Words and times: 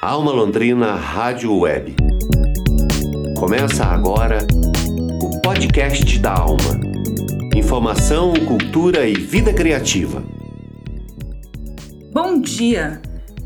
Alma 0.00 0.30
Londrina 0.30 0.94
Rádio 0.94 1.52
Web. 1.58 1.96
Começa 3.36 3.84
agora 3.84 4.46
o 5.20 5.40
podcast 5.40 6.20
da 6.20 6.34
Alma. 6.34 6.78
Informação, 7.52 8.32
cultura 8.46 9.08
e 9.08 9.14
vida 9.14 9.52
criativa. 9.52 10.22
Bom 12.12 12.40
dia! 12.40 13.02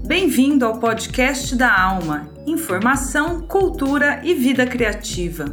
Bem-vindo 0.06 0.66
ao 0.66 0.78
podcast 0.78 1.56
da 1.56 1.74
Alma. 1.74 2.28
Informação, 2.46 3.40
cultura 3.40 4.20
e 4.22 4.34
vida 4.34 4.66
criativa. 4.66 5.46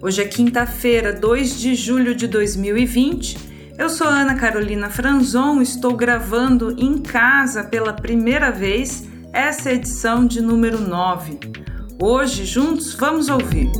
Hoje 0.00 0.22
é 0.22 0.24
quinta-feira, 0.24 1.12
2 1.12 1.60
de 1.60 1.74
julho 1.74 2.14
de 2.14 2.26
2020. 2.26 3.36
Eu 3.76 3.90
sou 3.90 4.08
Ana 4.08 4.34
Carolina 4.34 4.88
Franzon, 4.88 5.60
estou 5.60 5.94
gravando 5.94 6.74
em 6.78 6.96
casa 6.96 7.64
pela 7.64 7.92
primeira 7.92 8.50
vez 8.50 9.07
essa 9.32 9.68
é 9.68 9.72
a 9.72 9.74
edição 9.74 10.26
de 10.26 10.40
número 10.40 10.80
9. 10.80 11.38
Hoje, 12.00 12.44
juntos, 12.44 12.94
vamos 12.94 13.28
ouvir. 13.28 13.70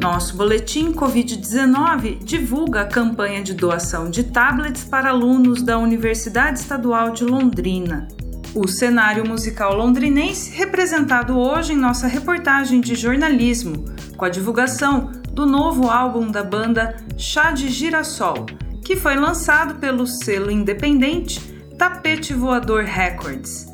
Nosso 0.00 0.36
boletim 0.36 0.92
Covid-19 0.92 2.22
divulga 2.22 2.82
a 2.82 2.86
campanha 2.86 3.42
de 3.42 3.54
doação 3.54 4.08
de 4.08 4.24
tablets 4.24 4.84
para 4.84 5.10
alunos 5.10 5.62
da 5.62 5.78
Universidade 5.78 6.60
Estadual 6.60 7.10
de 7.10 7.24
Londrina. 7.24 8.06
O 8.54 8.68
cenário 8.68 9.26
musical 9.26 9.74
londrinense 9.74 10.50
representado 10.50 11.36
hoje 11.36 11.72
em 11.72 11.76
nossa 11.76 12.06
reportagem 12.06 12.80
de 12.80 12.94
jornalismo, 12.94 13.84
com 14.16 14.24
a 14.24 14.30
divulgação 14.30 15.10
do 15.32 15.44
novo 15.44 15.90
álbum 15.90 16.30
da 16.30 16.42
banda 16.42 16.96
Chá 17.18 17.50
de 17.50 17.68
Girassol, 17.68 18.46
que 18.84 18.96
foi 18.96 19.16
lançado 19.16 19.74
pelo 19.80 20.06
selo 20.06 20.50
independente 20.50 21.40
Tapete 21.76 22.32
Voador 22.32 22.84
Records. 22.84 23.65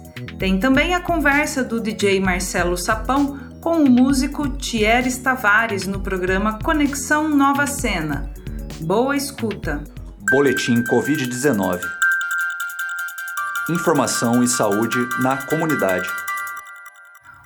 Tem 0.42 0.58
também 0.58 0.92
a 0.92 0.98
conversa 0.98 1.62
do 1.62 1.78
DJ 1.78 2.18
Marcelo 2.18 2.76
Sapão 2.76 3.38
com 3.60 3.80
o 3.80 3.88
músico 3.88 4.48
Thieres 4.48 5.16
Tavares 5.16 5.86
no 5.86 6.00
programa 6.00 6.58
Conexão 6.58 7.28
Nova 7.28 7.64
Cena. 7.64 8.28
Boa 8.80 9.16
escuta. 9.16 9.84
Boletim 10.32 10.82
Covid-19. 10.82 11.80
Informação 13.70 14.42
e 14.42 14.48
saúde 14.48 14.98
na 15.22 15.46
comunidade. 15.46 16.08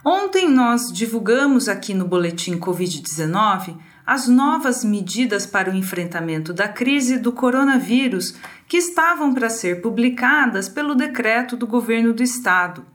Ontem 0.03 0.49
nós 0.49 0.91
divulgamos 0.91 1.69
aqui 1.69 1.93
no 1.93 2.07
Boletim 2.07 2.59
Covid-19 2.59 3.77
as 4.07 4.29
novas 4.29 4.85
medidas 4.85 5.45
para 5.45 5.69
o 5.69 5.75
enfrentamento 5.75 6.55
da 6.55 6.69
crise 6.69 7.19
do 7.19 7.33
coronavírus 7.33 8.37
que 8.69 8.77
estavam 8.77 9.35
para 9.35 9.51
ser 9.51 9.83
publicadas 9.83 10.69
pelo 10.69 10.95
decreto 10.95 11.57
do 11.57 11.67
governo 11.67 12.13
do 12.13 12.23
estado. 12.23 12.87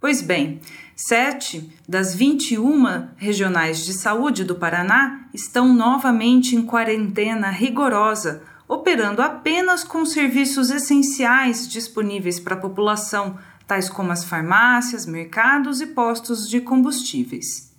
Pois 0.00 0.22
bem, 0.22 0.60
sete 0.96 1.70
das 1.86 2.14
21 2.14 3.08
regionais 3.18 3.84
de 3.84 3.92
saúde 3.92 4.44
do 4.44 4.54
Paraná 4.54 5.26
estão 5.34 5.74
novamente 5.74 6.56
em 6.56 6.62
quarentena 6.62 7.50
rigorosa, 7.50 8.42
operando 8.66 9.20
apenas 9.20 9.84
com 9.84 10.06
serviços 10.06 10.70
essenciais 10.70 11.68
disponíveis 11.68 12.40
para 12.40 12.54
a 12.54 12.60
população, 12.60 13.36
tais 13.66 13.90
como 13.90 14.10
as 14.10 14.24
farmácias, 14.24 15.04
mercados 15.04 15.82
e 15.82 15.88
postos 15.88 16.48
de 16.48 16.62
combustíveis. 16.62 17.70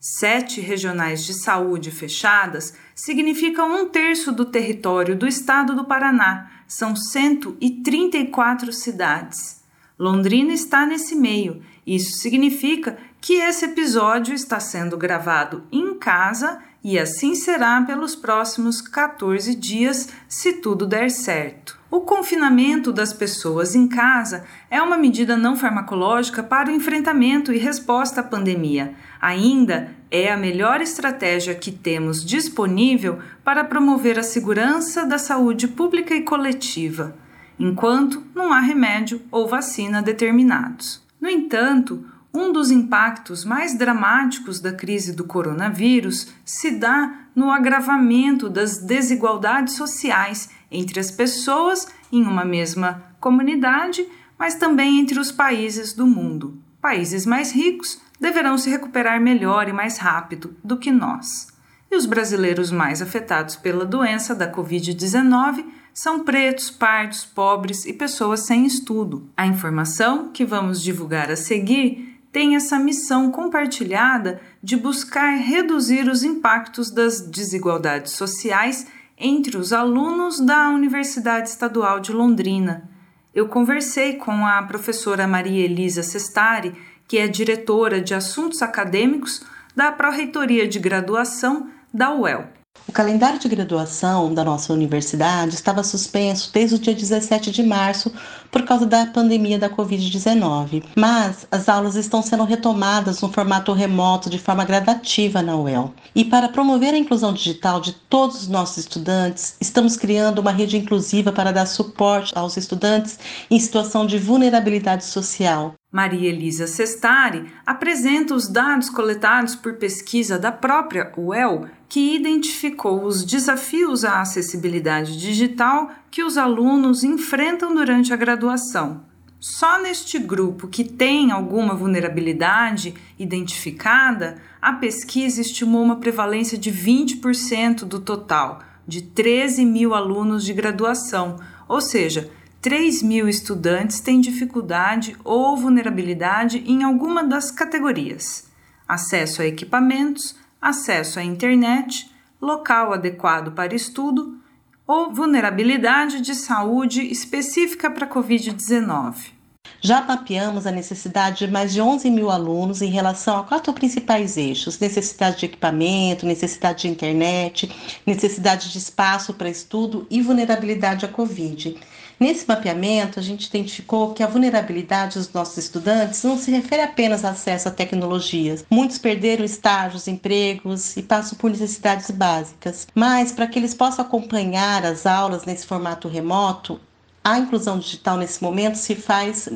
Sete 0.00 0.62
regionais 0.62 1.26
de 1.26 1.34
saúde 1.34 1.90
fechadas 1.90 2.72
significa 2.94 3.62
um 3.64 3.86
terço 3.86 4.32
do 4.32 4.46
território 4.46 5.14
do 5.14 5.26
estado 5.26 5.74
do 5.76 5.84
Paraná, 5.84 6.50
são 6.66 6.96
134 6.96 8.72
cidades. 8.72 9.55
Londrina 9.98 10.52
está 10.52 10.84
nesse 10.84 11.14
meio. 11.14 11.62
Isso 11.86 12.18
significa 12.18 12.98
que 13.20 13.34
esse 13.34 13.64
episódio 13.64 14.34
está 14.34 14.60
sendo 14.60 14.96
gravado 14.96 15.64
em 15.72 15.94
casa 15.94 16.60
e 16.84 16.98
assim 16.98 17.34
será 17.34 17.80
pelos 17.82 18.14
próximos 18.14 18.80
14 18.80 19.54
dias, 19.54 20.08
se 20.28 20.52
tudo 20.52 20.86
der 20.86 21.10
certo. 21.10 21.76
O 21.90 22.02
confinamento 22.02 22.92
das 22.92 23.12
pessoas 23.12 23.74
em 23.74 23.88
casa 23.88 24.44
é 24.70 24.80
uma 24.82 24.98
medida 24.98 25.36
não 25.36 25.56
farmacológica 25.56 26.42
para 26.42 26.68
o 26.68 26.72
enfrentamento 26.72 27.52
e 27.52 27.58
resposta 27.58 28.20
à 28.20 28.24
pandemia. 28.24 28.94
Ainda 29.20 29.96
é 30.10 30.30
a 30.30 30.36
melhor 30.36 30.80
estratégia 30.80 31.54
que 31.54 31.72
temos 31.72 32.24
disponível 32.24 33.18
para 33.42 33.64
promover 33.64 34.18
a 34.18 34.22
segurança 34.22 35.06
da 35.06 35.18
saúde 35.18 35.66
pública 35.66 36.14
e 36.14 36.22
coletiva, 36.22 37.16
enquanto 37.58 38.22
não 38.34 38.52
há 38.52 38.60
remédio 38.60 39.22
ou 39.30 39.48
vacina 39.48 40.02
determinados. 40.02 41.02
No 41.20 41.28
entanto, 41.28 42.04
um 42.32 42.52
dos 42.52 42.70
impactos 42.70 43.44
mais 43.44 43.76
dramáticos 43.76 44.60
da 44.60 44.72
crise 44.72 45.14
do 45.14 45.24
coronavírus 45.24 46.28
se 46.44 46.70
dá 46.70 47.26
no 47.34 47.50
agravamento 47.50 48.48
das 48.48 48.78
desigualdades 48.78 49.74
sociais 49.74 50.50
entre 50.70 51.00
as 51.00 51.10
pessoas 51.10 51.88
em 52.12 52.22
uma 52.22 52.44
mesma 52.44 53.02
comunidade, 53.20 54.06
mas 54.38 54.54
também 54.54 55.00
entre 55.00 55.18
os 55.18 55.32
países 55.32 55.92
do 55.92 56.06
mundo. 56.06 56.60
Países 56.80 57.24
mais 57.24 57.52
ricos 57.52 58.00
deverão 58.20 58.56
se 58.58 58.70
recuperar 58.70 59.20
melhor 59.20 59.68
e 59.68 59.72
mais 59.72 59.98
rápido 59.98 60.54
do 60.62 60.76
que 60.76 60.90
nós. 60.90 61.48
E 61.90 61.96
os 61.96 62.06
brasileiros 62.06 62.70
mais 62.70 63.00
afetados 63.00 63.56
pela 63.56 63.84
doença 63.84 64.34
da 64.34 64.50
Covid-19 64.52 65.64
são 65.94 66.24
pretos, 66.24 66.70
pardos, 66.70 67.24
pobres 67.24 67.86
e 67.86 67.92
pessoas 67.92 68.40
sem 68.40 68.66
estudo. 68.66 69.30
A 69.36 69.46
informação 69.46 70.30
que 70.30 70.44
vamos 70.44 70.82
divulgar 70.82 71.30
a 71.30 71.36
seguir 71.36 72.20
tem 72.30 72.54
essa 72.54 72.78
missão 72.78 73.30
compartilhada 73.30 74.40
de 74.62 74.76
buscar 74.76 75.36
reduzir 75.36 76.06
os 76.06 76.22
impactos 76.22 76.90
das 76.90 77.20
desigualdades 77.20 78.12
sociais 78.12 78.86
entre 79.16 79.56
os 79.56 79.72
alunos 79.72 80.38
da 80.38 80.68
Universidade 80.68 81.48
Estadual 81.48 81.98
de 81.98 82.12
Londrina. 82.12 82.90
Eu 83.34 83.48
conversei 83.48 84.14
com 84.14 84.46
a 84.46 84.62
professora 84.64 85.26
Maria 85.26 85.64
Elisa 85.64 86.02
Sestari, 86.02 86.74
que 87.08 87.16
é 87.16 87.26
diretora 87.26 88.02
de 88.02 88.12
assuntos 88.12 88.60
acadêmicos 88.60 89.42
da 89.74 89.90
Pró-Reitoria 89.92 90.68
de 90.68 90.78
Graduação 90.78 91.70
da 91.96 92.12
UEL. 92.14 92.44
O 92.86 92.92
calendário 92.92 93.38
de 93.38 93.48
graduação 93.48 94.32
da 94.32 94.44
nossa 94.44 94.72
universidade 94.72 95.54
estava 95.54 95.82
suspenso 95.82 96.50
desde 96.52 96.76
o 96.76 96.78
dia 96.78 96.94
17 96.94 97.50
de 97.50 97.62
março 97.62 98.12
por 98.52 98.64
causa 98.64 98.86
da 98.86 99.06
pandemia 99.06 99.58
da 99.58 99.70
Covid-19, 99.70 100.84
mas 100.94 101.46
as 101.50 101.68
aulas 101.68 101.96
estão 101.96 102.22
sendo 102.22 102.44
retomadas 102.44 103.20
no 103.22 103.32
formato 103.32 103.72
remoto 103.72 104.28
de 104.28 104.38
forma 104.38 104.64
gradativa 104.64 105.42
na 105.42 105.56
UEL. 105.56 105.94
E 106.14 106.24
para 106.24 106.50
promover 106.50 106.92
a 106.92 106.98
inclusão 106.98 107.32
digital 107.32 107.80
de 107.80 107.92
todos 107.92 108.42
os 108.42 108.48
nossos 108.48 108.76
estudantes, 108.76 109.56
estamos 109.58 109.96
criando 109.96 110.38
uma 110.40 110.52
rede 110.52 110.76
inclusiva 110.76 111.32
para 111.32 111.52
dar 111.52 111.66
suporte 111.66 112.32
aos 112.36 112.56
estudantes 112.56 113.18
em 113.50 113.58
situação 113.58 114.06
de 114.06 114.18
vulnerabilidade 114.18 115.04
social, 115.04 115.74
Maria 115.96 116.28
Elisa 116.28 116.66
Sestari 116.66 117.46
apresenta 117.64 118.34
os 118.34 118.48
dados 118.48 118.90
coletados 118.90 119.56
por 119.56 119.76
pesquisa 119.76 120.38
da 120.38 120.52
própria 120.52 121.10
UEL, 121.16 121.70
que 121.88 122.14
identificou 122.14 123.02
os 123.02 123.24
desafios 123.24 124.04
à 124.04 124.20
acessibilidade 124.20 125.18
digital 125.18 125.90
que 126.10 126.22
os 126.22 126.36
alunos 126.36 127.02
enfrentam 127.02 127.74
durante 127.74 128.12
a 128.12 128.16
graduação. 128.16 129.04
Só 129.40 129.80
neste 129.80 130.18
grupo 130.18 130.68
que 130.68 130.84
tem 130.84 131.30
alguma 131.30 131.74
vulnerabilidade 131.74 132.92
identificada, 133.18 134.36
a 134.60 134.74
pesquisa 134.74 135.40
estimou 135.40 135.82
uma 135.82 135.96
prevalência 135.96 136.58
de 136.58 136.70
20% 136.70 137.86
do 137.86 138.00
total, 138.00 138.60
de 138.86 139.00
13 139.00 139.64
mil 139.64 139.94
alunos 139.94 140.44
de 140.44 140.52
graduação, 140.52 141.38
ou 141.66 141.80
seja, 141.80 142.30
3 142.60 143.02
mil 143.02 143.28
estudantes 143.28 144.00
têm 144.00 144.20
dificuldade 144.20 145.16
ou 145.24 145.56
vulnerabilidade 145.56 146.62
em 146.66 146.82
alguma 146.82 147.22
das 147.22 147.50
categorias: 147.50 148.48
acesso 148.88 149.42
a 149.42 149.46
equipamentos, 149.46 150.36
acesso 150.60 151.18
à 151.18 151.22
internet, 151.22 152.10
local 152.40 152.92
adequado 152.92 153.52
para 153.52 153.74
estudo 153.74 154.38
ou 154.86 155.12
vulnerabilidade 155.12 156.20
de 156.20 156.34
saúde 156.34 157.02
específica 157.02 157.90
para 157.90 158.06
a 158.06 158.08
Covid-19. 158.08 159.36
Já 159.80 160.00
mapeamos 160.02 160.66
a 160.66 160.70
necessidade 160.70 161.46
de 161.46 161.52
mais 161.52 161.72
de 161.72 161.80
11 161.80 162.10
mil 162.10 162.30
alunos 162.30 162.82
em 162.82 162.90
relação 162.90 163.38
a 163.38 163.44
quatro 163.44 163.72
principais 163.72 164.36
eixos: 164.36 164.78
necessidade 164.78 165.38
de 165.38 165.46
equipamento, 165.46 166.26
necessidade 166.26 166.82
de 166.82 166.88
internet, 166.88 167.70
necessidade 168.06 168.70
de 168.70 168.78
espaço 168.78 169.34
para 169.34 169.50
estudo 169.50 170.06
e 170.10 170.22
vulnerabilidade 170.22 171.04
à 171.04 171.08
Covid. 171.08 171.76
Nesse 172.18 172.48
mapeamento, 172.48 173.20
a 173.20 173.22
gente 173.22 173.44
identificou 173.44 174.14
que 174.14 174.22
a 174.22 174.26
vulnerabilidade 174.26 175.18
dos 175.18 175.30
nossos 175.32 175.58
estudantes 175.58 176.22
não 176.22 176.38
se 176.38 176.50
refere 176.50 176.82
apenas 176.82 177.24
ao 177.24 177.32
acesso 177.32 177.68
a 177.68 177.70
tecnologias. 177.70 178.64
Muitos 178.70 178.96
perderam 178.96 179.44
estágios, 179.44 180.08
empregos 180.08 180.96
e 180.96 181.02
passam 181.02 181.36
por 181.36 181.50
necessidades 181.50 182.10
básicas. 182.10 182.86
Mas, 182.94 183.32
para 183.32 183.46
que 183.46 183.58
eles 183.58 183.74
possam 183.74 184.04
acompanhar 184.04 184.86
as 184.86 185.04
aulas 185.04 185.44
nesse 185.44 185.66
formato 185.66 186.08
remoto, 186.08 186.80
a 187.22 187.38
inclusão 187.38 187.78
digital 187.78 188.16
nesse 188.16 188.42
momento 188.42 188.76
se 188.76 188.94
faz 188.94 189.48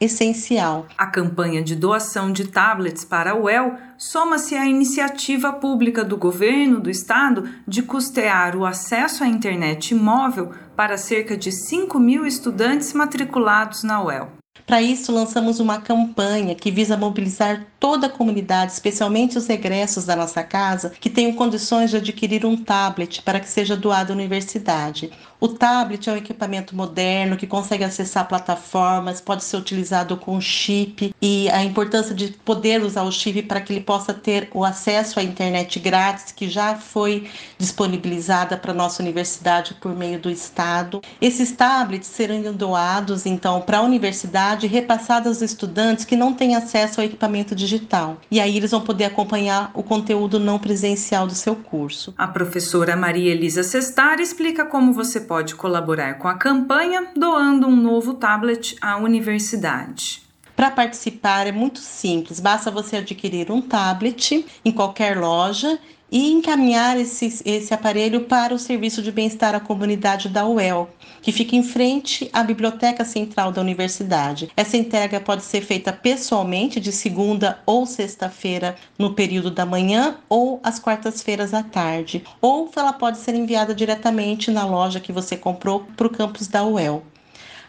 essencial. 0.00 0.86
A 0.96 1.06
campanha 1.06 1.62
de 1.62 1.74
doação 1.74 2.32
de 2.32 2.48
tablets 2.48 3.04
para 3.04 3.32
a 3.32 3.34
UEL 3.34 3.74
soma-se 3.98 4.54
à 4.54 4.66
iniciativa 4.66 5.52
pública 5.52 6.04
do 6.04 6.16
governo 6.16 6.80
do 6.80 6.90
estado 6.90 7.48
de 7.66 7.82
custear 7.82 8.56
o 8.56 8.64
acesso 8.64 9.24
à 9.24 9.26
internet 9.26 9.94
móvel 9.94 10.52
para 10.76 10.98
cerca 10.98 11.36
de 11.36 11.50
5 11.50 11.98
mil 11.98 12.26
estudantes 12.26 12.92
matriculados 12.92 13.82
na 13.82 14.02
UEL. 14.02 14.30
Para 14.66 14.82
isso, 14.82 15.12
lançamos 15.12 15.60
uma 15.60 15.80
campanha 15.80 16.52
que 16.52 16.72
visa 16.72 16.96
mobilizar 16.96 17.64
toda 17.78 18.08
a 18.08 18.10
comunidade, 18.10 18.72
especialmente 18.72 19.38
os 19.38 19.48
egressos 19.48 20.04
da 20.04 20.16
nossa 20.16 20.42
casa, 20.42 20.92
que 21.00 21.08
tenham 21.08 21.32
condições 21.34 21.90
de 21.90 21.98
adquirir 21.98 22.44
um 22.44 22.56
tablet 22.56 23.22
para 23.22 23.38
que 23.38 23.48
seja 23.48 23.76
doado 23.76 24.12
à 24.12 24.16
universidade. 24.16 25.12
O 25.38 25.48
tablet 25.48 26.08
é 26.08 26.12
um 26.12 26.16
equipamento 26.16 26.74
moderno 26.74 27.36
que 27.36 27.46
consegue 27.46 27.84
acessar 27.84 28.26
plataformas, 28.26 29.20
pode 29.20 29.44
ser 29.44 29.56
utilizado 29.56 30.16
com 30.16 30.40
chip 30.40 31.14
e 31.20 31.48
a 31.50 31.62
importância 31.62 32.14
de 32.14 32.28
poder 32.28 32.82
usar 32.82 33.02
o 33.02 33.12
chip 33.12 33.42
para 33.42 33.60
que 33.60 33.72
ele 33.72 33.82
possa 33.82 34.14
ter 34.14 34.48
o 34.54 34.64
acesso 34.64 35.20
à 35.20 35.22
internet 35.22 35.78
grátis 35.78 36.32
que 36.32 36.48
já 36.48 36.76
foi 36.76 37.28
disponibilizada 37.58 38.56
para 38.56 38.72
nossa 38.72 39.02
universidade 39.02 39.74
por 39.74 39.94
meio 39.94 40.18
do 40.18 40.30
estado. 40.30 41.02
Esses 41.20 41.52
tablets 41.52 42.08
serão 42.08 42.36
doados 42.52 43.26
então 43.26 43.60
para 43.60 43.78
a 43.78 43.82
universidade 43.82 44.66
repassados 44.66 45.28
aos 45.28 45.42
estudantes 45.42 46.04
que 46.04 46.16
não 46.16 46.32
têm 46.32 46.54
acesso 46.54 47.00
ao 47.00 47.06
equipamento 47.06 47.54
digital. 47.54 48.16
E 48.30 48.40
aí 48.40 48.56
eles 48.56 48.70
vão 48.70 48.80
poder 48.80 49.04
acompanhar 49.04 49.70
o 49.74 49.82
conteúdo 49.82 50.38
não 50.38 50.58
presencial 50.58 51.26
do 51.26 51.34
seu 51.34 51.54
curso. 51.54 52.14
A 52.16 52.26
professora 52.26 52.96
Maria 52.96 53.32
Elisa 53.32 53.62
Sestar 53.62 54.18
explica 54.20 54.64
como 54.64 54.92
você 54.92 55.25
pode 55.26 55.54
colaborar 55.54 56.18
com 56.18 56.28
a 56.28 56.34
campanha 56.34 57.08
doando 57.16 57.66
um 57.66 57.76
novo 57.76 58.14
tablet 58.14 58.76
à 58.80 58.96
universidade. 58.96 60.25
Para 60.56 60.70
participar 60.70 61.46
é 61.46 61.52
muito 61.52 61.80
simples, 61.80 62.40
basta 62.40 62.70
você 62.70 62.96
adquirir 62.96 63.52
um 63.52 63.60
tablet 63.60 64.46
em 64.64 64.72
qualquer 64.72 65.18
loja 65.18 65.78
e 66.10 66.32
encaminhar 66.32 66.98
esse, 66.98 67.42
esse 67.44 67.74
aparelho 67.74 68.22
para 68.22 68.54
o 68.54 68.58
Serviço 68.58 69.02
de 69.02 69.12
Bem-Estar 69.12 69.54
à 69.54 69.60
Comunidade 69.60 70.30
da 70.30 70.46
UEL, 70.46 70.88
que 71.20 71.30
fica 71.30 71.54
em 71.54 71.62
frente 71.62 72.30
à 72.32 72.42
Biblioteca 72.42 73.04
Central 73.04 73.52
da 73.52 73.60
Universidade. 73.60 74.50
Essa 74.56 74.78
entrega 74.78 75.20
pode 75.20 75.42
ser 75.42 75.60
feita 75.60 75.92
pessoalmente 75.92 76.80
de 76.80 76.90
segunda 76.90 77.58
ou 77.66 77.84
sexta-feira 77.84 78.76
no 78.98 79.12
período 79.12 79.50
da 79.50 79.66
manhã 79.66 80.16
ou 80.26 80.58
às 80.62 80.78
quartas-feiras 80.78 81.52
à 81.52 81.62
tarde, 81.62 82.24
ou 82.40 82.70
ela 82.74 82.94
pode 82.94 83.18
ser 83.18 83.34
enviada 83.34 83.74
diretamente 83.74 84.50
na 84.50 84.64
loja 84.64 85.00
que 85.00 85.12
você 85.12 85.36
comprou 85.36 85.84
para 85.96 86.06
o 86.06 86.10
campus 86.10 86.46
da 86.46 86.64
UEL. 86.64 87.02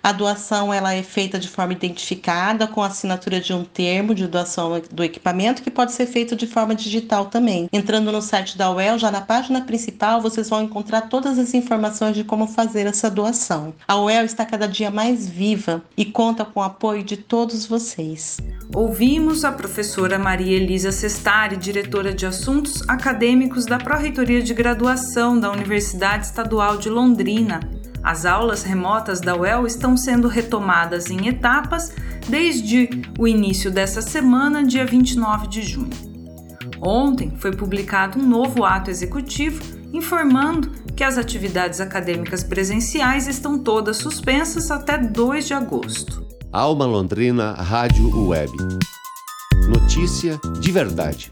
A 0.02 0.12
doação 0.12 0.74
ela 0.74 0.94
é 0.94 1.04
feita 1.04 1.40
de 1.40 1.48
forma 1.48 1.74
identificada 1.74 2.68
com 2.68 2.82
a 2.82 2.88
assinatura 2.88 3.40
de 3.40 3.54
um 3.54 3.64
termo 3.64 4.14
de 4.14 4.28
doação 4.28 4.82
do 4.92 5.04
equipamento 5.04 5.62
que 5.62 5.72
pode 5.72 5.92
ser 5.92 6.06
feito 6.06 6.36
de 6.36 6.48
forma 6.48 6.76
digital 6.76 7.26
também. 7.26 7.70
Entrando 7.72 8.12
no 8.12 8.22
site 8.22 8.58
da 8.58 8.72
UEL, 8.72 8.98
já 8.98 9.12
na 9.12 9.22
página 9.22 9.62
principal, 9.62 10.22
vocês 10.22 10.50
vão 10.50 10.64
encontrar 10.64 11.02
todas 11.02 11.38
as 11.38 11.54
informações 11.54 12.16
de 12.16 12.24
como 12.24 12.48
fazer 12.48 12.88
essa 12.88 13.10
doação. 13.10 13.74
A 13.88 14.00
UEL 14.00 14.26
está 14.26 14.46
cada 14.46 14.68
dia 14.68 14.92
mais 14.92 15.28
viva 15.28 15.84
e 15.96 16.06
conta 16.06 16.46
com 16.46 16.60
o 16.60 16.64
apoio 16.64 17.04
de 17.04 17.18
todos 17.18 17.66
vocês. 17.66 18.38
Ouvimos 18.74 19.46
a 19.46 19.52
professora 19.52 20.20
Maria 20.20 20.56
Elisa 20.56 20.92
Sestari, 20.92 21.58
diretora 21.58 22.14
de 22.14 22.26
Assuntos 22.26 22.82
Acadêmicos 22.88 23.66
da 23.66 23.78
Pró-Reitoria 23.78 24.42
de 24.42 24.54
Graduação 24.54 25.40
da 25.40 25.52
Universidade 25.52 26.26
Estadual 26.26 26.78
de 26.78 26.90
Londrina. 26.90 27.60
As 28.04 28.26
aulas 28.26 28.64
remotas 28.64 29.20
da 29.20 29.36
UEL 29.36 29.66
estão 29.66 29.98
sendo 29.98 30.28
retomadas 30.28 31.10
em 31.10 31.28
etapas 31.28 31.94
desde 32.28 32.90
o 33.18 33.28
início 33.28 33.72
dessa 33.72 34.02
semana, 34.02 34.64
dia 34.64 34.86
29 34.86 35.48
de 35.48 35.62
junho. 35.62 35.90
Ontem 36.82 37.34
foi 37.38 37.52
publicado 37.52 38.20
um 38.20 38.28
novo 38.28 38.64
ato 38.64 38.90
executivo 38.90 39.62
informando 39.94 40.72
que 40.96 41.04
as 41.04 41.18
atividades 41.18 41.80
acadêmicas 41.80 42.44
presenciais 42.44 43.28
estão 43.28 43.60
todas 43.60 43.98
suspensas 43.98 44.72
até 44.72 44.98
2 44.98 45.48
de 45.48 45.54
agosto. 45.54 46.26
Alma 46.52 46.86
Londrina 46.86 47.54
Rádio 47.54 48.28
Web. 48.28 48.52
Notícia 49.70 50.40
de 50.60 50.72
verdade. 50.72 51.32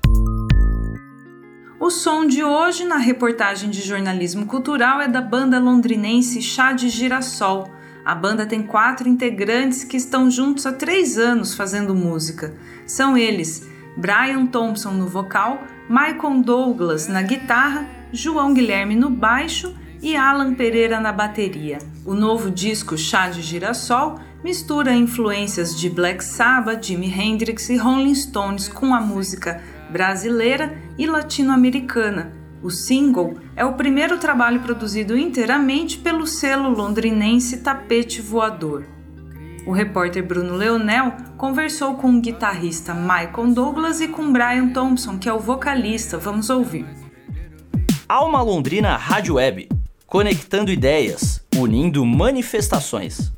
O 1.77 1.89
som 1.89 2.25
de 2.25 2.42
hoje 2.42 2.86
na 2.86 2.95
reportagem 2.95 3.69
de 3.69 3.81
jornalismo 3.81 4.45
cultural 4.45 5.01
é 5.01 5.10
da 5.10 5.19
banda 5.19 5.60
londrinense 5.60 6.42
Chá 6.42 6.72
de 6.72 6.88
Girassol. 6.88 7.69
A 8.06 8.16
banda 8.16 8.45
tem 8.45 8.63
quatro 8.63 9.10
integrantes 9.10 9.83
que 9.83 9.98
estão 9.98 10.31
juntos 10.31 10.66
há 10.66 10.72
três 10.72 11.18
anos 11.18 11.54
fazendo 11.54 11.94
música. 11.94 12.54
São 12.88 13.18
eles 13.18 13.68
Brian 13.98 14.45
Thompson 14.45 14.92
no 14.92 15.07
vocal, 15.07 15.66
Michael 15.89 16.42
Douglas 16.44 17.10
na 17.10 17.22
guitarra, 17.22 17.86
João 18.10 18.54
Guilherme 18.54 18.95
no 18.95 19.10
baixo 19.10 19.75
e 20.01 20.16
Alan 20.16 20.54
Pereira 20.54 21.01
na 21.01 21.12
bateria. 21.12 21.80
O 22.06 22.13
novo 22.13 22.50
disco 22.50 22.98
Chá 22.98 23.28
de 23.28 23.42
Girassol 23.42 24.18
mistura 24.42 24.94
influências 24.94 25.78
de 25.78 25.89
Black 25.89 26.24
Sabbath, 26.24 26.86
Jimi 26.86 27.12
Hendrix 27.12 27.68
e 27.69 27.75
Rolling 27.75 28.16
Stones 28.16 28.69
com 28.69 28.94
a 28.94 29.01
música 29.01 29.62
brasileira 29.89 30.75
e 30.97 31.05
latino-americana. 31.05 32.33
O 32.61 32.69
single 32.69 33.35
é 33.55 33.63
o 33.63 33.73
primeiro 33.73 34.17
trabalho 34.17 34.61
produzido 34.61 35.17
inteiramente 35.17 35.97
pelo 35.97 36.25
selo 36.25 36.69
londrinense 36.69 37.57
Tapete 37.57 38.21
Voador. 38.21 38.85
O 39.67 39.71
repórter 39.71 40.25
Bruno 40.25 40.55
Leonel 40.55 41.13
conversou 41.37 41.95
com 41.95 42.15
o 42.15 42.21
guitarrista 42.21 42.93
Michael 42.93 43.53
Douglas 43.53 43.99
e 43.99 44.07
com 44.07 44.31
Brian 44.31 44.69
Thompson, 44.69 45.17
que 45.17 45.27
é 45.27 45.33
o 45.33 45.39
vocalista. 45.39 46.17
Vamos 46.17 46.49
ouvir. 46.49 46.85
Alma 48.07 48.41
Londrina 48.41 48.95
Rádio 48.95 49.35
Web, 49.35 49.67
conectando 50.05 50.71
ideias, 50.71 51.43
unindo 51.55 52.05
manifestações. 52.05 53.34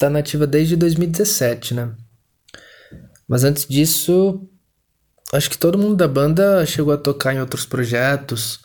Banda 0.00 0.06
tá 0.06 0.10
nativa 0.10 0.46
desde 0.46 0.76
2017, 0.76 1.74
né? 1.74 1.94
Mas 3.28 3.44
antes 3.44 3.66
disso, 3.66 4.48
acho 5.32 5.50
que 5.50 5.58
todo 5.58 5.78
mundo 5.78 5.94
da 5.94 6.08
banda 6.08 6.64
chegou 6.64 6.94
a 6.94 6.96
tocar 6.96 7.34
em 7.34 7.40
outros 7.40 7.66
projetos, 7.66 8.60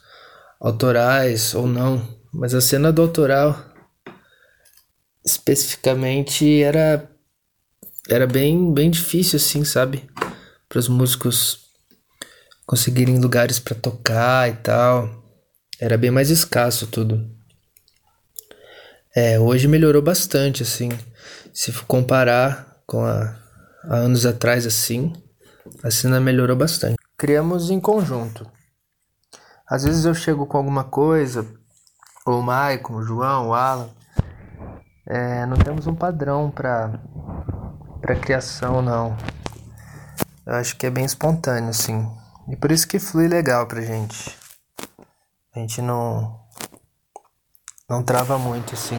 autorais 0.59 1.53
ou 1.53 1.67
não. 1.67 2.07
Mas 2.33 2.53
a 2.53 2.61
cena 2.61 2.91
do 2.91 3.01
autoral, 3.01 3.73
especificamente, 5.25 6.61
era, 6.61 7.09
era 8.09 8.25
bem, 8.25 8.73
bem 8.73 8.89
difícil, 8.89 9.37
assim, 9.37 9.65
sabe? 9.65 10.09
Para 10.69 10.79
os 10.79 10.87
músicos 10.87 11.65
conseguirem 12.65 13.19
lugares 13.19 13.59
para 13.59 13.75
tocar 13.75 14.49
e 14.49 14.53
tal. 14.53 15.23
Era 15.79 15.97
bem 15.97 16.11
mais 16.11 16.29
escasso 16.29 16.87
tudo. 16.87 17.29
É, 19.15 19.39
hoje 19.39 19.65
melhorou 19.65 20.01
bastante, 20.01 20.61
assim. 20.61 20.89
Se 21.53 21.71
comparar 21.83 22.81
com 22.85 23.05
a, 23.05 23.33
há 23.85 23.95
anos 23.95 24.25
atrás, 24.25 24.65
assim, 24.65 25.13
a 25.81 25.89
cena 25.89 26.19
melhorou 26.19 26.57
bastante. 26.57 26.97
Criamos 27.17 27.69
em 27.69 27.79
conjunto. 27.79 28.45
Às 29.65 29.85
vezes 29.85 30.03
eu 30.03 30.13
chego 30.13 30.45
com 30.45 30.57
alguma 30.57 30.83
coisa, 30.83 31.47
ou 32.25 32.39
o 32.39 32.43
Maicon, 32.43 32.95
o 32.95 33.03
João, 33.03 33.49
o 33.49 33.53
Alan. 33.53 33.89
É, 35.07 35.45
não 35.45 35.55
temos 35.57 35.87
um 35.87 35.95
padrão 35.95 36.51
para 36.51 36.99
para 38.01 38.15
criação, 38.17 38.81
não. 38.81 39.17
Eu 40.45 40.53
acho 40.55 40.75
que 40.75 40.85
é 40.85 40.91
bem 40.91 41.05
espontâneo, 41.05 41.69
assim. 41.69 42.05
E 42.49 42.55
por 42.55 42.71
isso 42.71 42.87
que 42.87 42.99
flui 42.99 43.27
legal 43.27 43.65
pra 43.65 43.81
gente. 43.81 44.37
A 45.55 45.59
gente 45.59 45.81
não 45.81 46.44
não 47.89 48.01
trava 48.01 48.37
muito, 48.37 48.73
assim. 48.73 48.97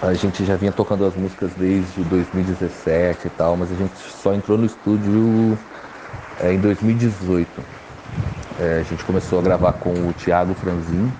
A 0.00 0.14
gente 0.14 0.44
já 0.44 0.56
vinha 0.56 0.72
tocando 0.72 1.04
as 1.04 1.14
músicas 1.14 1.50
desde 1.54 2.02
2017 2.04 3.26
e 3.26 3.30
tal, 3.30 3.56
mas 3.56 3.70
a 3.70 3.74
gente 3.74 3.96
só 3.96 4.32
entrou 4.32 4.56
no 4.56 4.66
estúdio 4.66 5.58
é, 6.40 6.52
em 6.52 6.58
2018. 6.58 7.48
É, 8.58 8.78
a 8.80 8.82
gente 8.82 9.04
começou 9.04 9.38
a 9.38 9.42
gravar 9.42 9.74
com 9.74 9.90
o 9.90 10.12
Thiago 10.14 10.54
Franzin. 10.54 11.12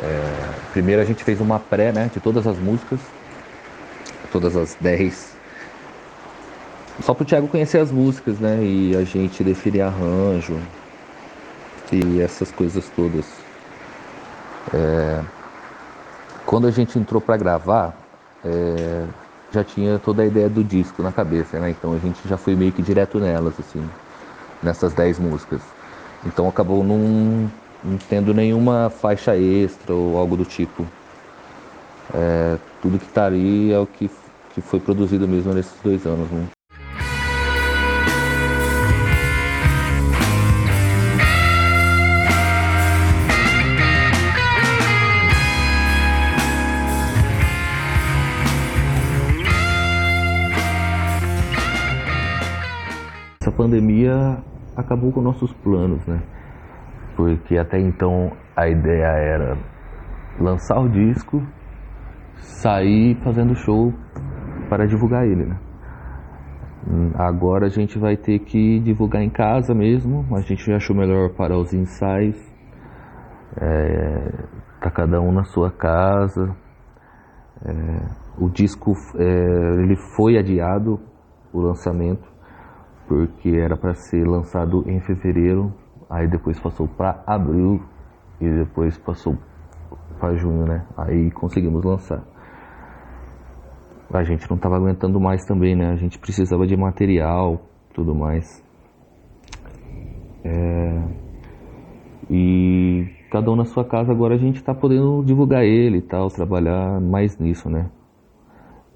É, 0.00 0.50
primeiro 0.72 1.02
a 1.02 1.04
gente 1.04 1.24
fez 1.24 1.40
uma 1.40 1.58
pré 1.58 1.92
né, 1.92 2.08
de 2.12 2.20
todas 2.20 2.46
as 2.46 2.56
músicas, 2.56 3.00
todas 4.30 4.56
as 4.56 4.76
10. 4.80 5.36
Só 7.02 7.14
para 7.14 7.22
o 7.22 7.26
Thiago 7.26 7.48
conhecer 7.48 7.78
as 7.78 7.90
músicas, 7.90 8.38
né? 8.38 8.58
E 8.62 8.96
a 8.96 9.04
gente 9.04 9.42
definir 9.44 9.82
arranjo 9.82 10.60
e 11.92 12.20
essas 12.20 12.50
coisas 12.50 12.88
todas. 12.94 13.24
É, 14.74 15.37
quando 16.48 16.66
a 16.66 16.70
gente 16.70 16.98
entrou 16.98 17.20
para 17.20 17.36
gravar, 17.36 17.94
é, 18.42 19.04
já 19.52 19.62
tinha 19.62 19.98
toda 19.98 20.22
a 20.22 20.26
ideia 20.26 20.48
do 20.48 20.64
disco 20.64 21.02
na 21.02 21.12
cabeça, 21.12 21.60
né? 21.60 21.68
Então 21.68 21.92
a 21.92 21.98
gente 21.98 22.26
já 22.26 22.38
foi 22.38 22.56
meio 22.56 22.72
que 22.72 22.80
direto 22.80 23.20
nelas, 23.20 23.52
assim, 23.60 23.86
nessas 24.62 24.94
10 24.94 25.18
músicas. 25.18 25.60
Então 26.24 26.48
acabou 26.48 26.82
não, 26.82 27.50
tendo 28.08 28.32
nenhuma 28.32 28.88
faixa 28.88 29.36
extra 29.36 29.92
ou 29.92 30.16
algo 30.16 30.38
do 30.38 30.46
tipo. 30.46 30.86
É, 32.14 32.56
tudo 32.80 32.98
que 32.98 33.04
está 33.04 33.26
ali 33.26 33.70
é 33.70 33.78
o 33.78 33.86
que, 33.86 34.10
que 34.54 34.62
foi 34.62 34.80
produzido 34.80 35.28
mesmo 35.28 35.52
nesses 35.52 35.78
dois 35.82 36.06
anos. 36.06 36.30
Né? 36.30 36.46
Pandemia 53.68 54.42
acabou 54.74 55.12
com 55.12 55.20
nossos 55.20 55.52
planos, 55.52 56.04
né? 56.06 56.22
Porque 57.16 57.58
até 57.58 57.78
então 57.78 58.32
a 58.56 58.66
ideia 58.66 59.06
era 59.06 59.58
lançar 60.40 60.78
o 60.80 60.88
disco, 60.88 61.42
sair 62.36 63.16
fazendo 63.22 63.54
show 63.54 63.92
para 64.70 64.86
divulgar 64.86 65.26
ele, 65.26 65.44
né? 65.44 65.58
Agora 67.16 67.66
a 67.66 67.68
gente 67.68 67.98
vai 67.98 68.16
ter 68.16 68.38
que 68.38 68.80
divulgar 68.80 69.22
em 69.22 69.28
casa 69.28 69.74
mesmo, 69.74 70.24
a 70.34 70.40
gente 70.40 70.72
achou 70.72 70.96
melhor 70.96 71.34
para 71.34 71.58
os 71.58 71.74
ensaios. 71.74 72.38
É, 73.60 74.46
tá 74.80 74.90
cada 74.90 75.20
um 75.20 75.32
na 75.32 75.44
sua 75.44 75.70
casa. 75.70 76.56
É, 77.66 77.72
o 78.38 78.48
disco 78.48 78.92
é, 79.16 79.82
ele 79.82 79.96
foi 80.14 80.38
adiado, 80.38 81.00
o 81.52 81.60
lançamento, 81.60 82.37
porque 83.08 83.48
era 83.48 83.76
para 83.76 83.94
ser 83.94 84.24
lançado 84.28 84.84
em 84.86 85.00
fevereiro, 85.00 85.72
aí 86.10 86.28
depois 86.28 86.60
passou 86.60 86.86
para 86.86 87.22
abril 87.26 87.82
e 88.40 88.48
depois 88.48 88.98
passou 88.98 89.36
para 90.20 90.36
junho, 90.36 90.66
né? 90.66 90.86
Aí 90.96 91.30
conseguimos 91.30 91.82
lançar. 91.82 92.22
A 94.12 94.22
gente 94.22 94.48
não 94.48 94.56
estava 94.56 94.76
aguentando 94.76 95.18
mais 95.18 95.44
também, 95.44 95.74
né? 95.74 95.90
A 95.90 95.96
gente 95.96 96.18
precisava 96.18 96.66
de 96.66 96.76
material, 96.76 97.62
tudo 97.94 98.14
mais. 98.14 98.64
É... 100.44 101.02
E 102.30 103.06
cada 103.30 103.50
um 103.50 103.56
na 103.56 103.64
sua 103.64 103.84
casa 103.84 104.12
agora 104.12 104.34
a 104.34 104.38
gente 104.38 104.56
está 104.56 104.74
podendo 104.74 105.22
divulgar 105.24 105.64
ele 105.64 105.98
e 105.98 106.02
tal, 106.02 106.28
trabalhar 106.28 107.00
mais 107.00 107.38
nisso, 107.38 107.70
né? 107.70 107.90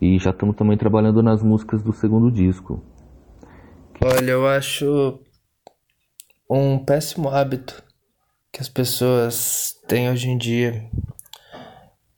E 0.00 0.18
já 0.18 0.30
estamos 0.30 0.56
também 0.56 0.76
trabalhando 0.76 1.22
nas 1.22 1.42
músicas 1.42 1.82
do 1.82 1.92
segundo 1.92 2.30
disco. 2.30 2.82
Olha, 4.04 4.32
eu 4.32 4.48
acho 4.48 5.20
um 6.50 6.76
péssimo 6.84 7.28
hábito 7.28 7.80
que 8.50 8.60
as 8.60 8.68
pessoas 8.68 9.76
têm 9.86 10.10
hoje 10.10 10.28
em 10.28 10.36
dia. 10.36 10.90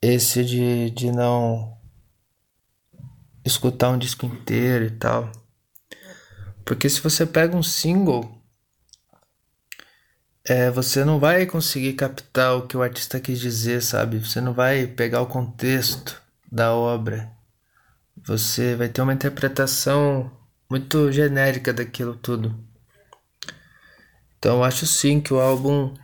Esse 0.00 0.42
de, 0.42 0.88
de 0.92 1.12
não 1.12 1.76
escutar 3.44 3.90
um 3.90 3.98
disco 3.98 4.24
inteiro 4.24 4.86
e 4.86 4.92
tal. 4.92 5.30
Porque 6.64 6.88
se 6.88 7.02
você 7.02 7.26
pega 7.26 7.54
um 7.54 7.62
single, 7.62 8.42
é, 10.42 10.70
você 10.70 11.04
não 11.04 11.20
vai 11.20 11.44
conseguir 11.44 11.92
captar 11.92 12.56
o 12.56 12.66
que 12.66 12.78
o 12.78 12.82
artista 12.82 13.20
quis 13.20 13.38
dizer, 13.38 13.82
sabe? 13.82 14.20
Você 14.20 14.40
não 14.40 14.54
vai 14.54 14.86
pegar 14.86 15.20
o 15.20 15.26
contexto 15.26 16.18
da 16.50 16.74
obra. 16.74 17.30
Você 18.16 18.74
vai 18.74 18.88
ter 18.88 19.02
uma 19.02 19.12
interpretação 19.12 20.43
muito 20.70 21.10
genérica 21.12 21.72
daquilo 21.72 22.14
tudo. 22.14 22.54
Então 24.38 24.62
acho 24.62 24.86
sim 24.86 25.20
que 25.20 25.32
o 25.32 25.40
álbum 25.40 25.94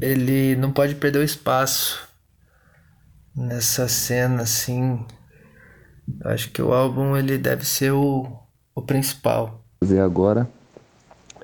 ele 0.00 0.56
não 0.56 0.72
pode 0.72 0.94
perder 0.94 1.18
o 1.18 1.24
espaço 1.24 2.08
nessa 3.34 3.88
cena 3.88 4.42
assim. 4.42 5.04
Acho 6.24 6.50
que 6.50 6.62
o 6.62 6.72
álbum 6.72 7.16
ele 7.16 7.38
deve 7.38 7.64
ser 7.64 7.92
o, 7.92 8.26
o 8.74 8.82
principal. 8.82 9.64
Fazer 9.82 10.00
agora 10.00 10.48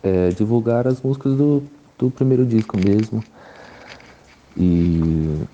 é 0.03 0.29
divulgar 0.31 0.87
as 0.87 1.01
músicas 1.01 1.37
do, 1.37 1.63
do 1.99 2.11
primeiro 2.11 2.47
disco 2.47 2.77
mesmo 2.79 3.23
e 4.57 5.45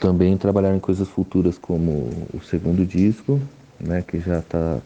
também 0.00 0.36
trabalhar 0.36 0.74
em 0.74 0.80
coisas 0.80 1.08
futuras 1.08 1.58
como 1.58 2.26
o 2.34 2.40
segundo 2.42 2.84
disco, 2.84 3.40
né, 3.78 4.02
que 4.02 4.18
já 4.18 4.38
está 4.38 4.80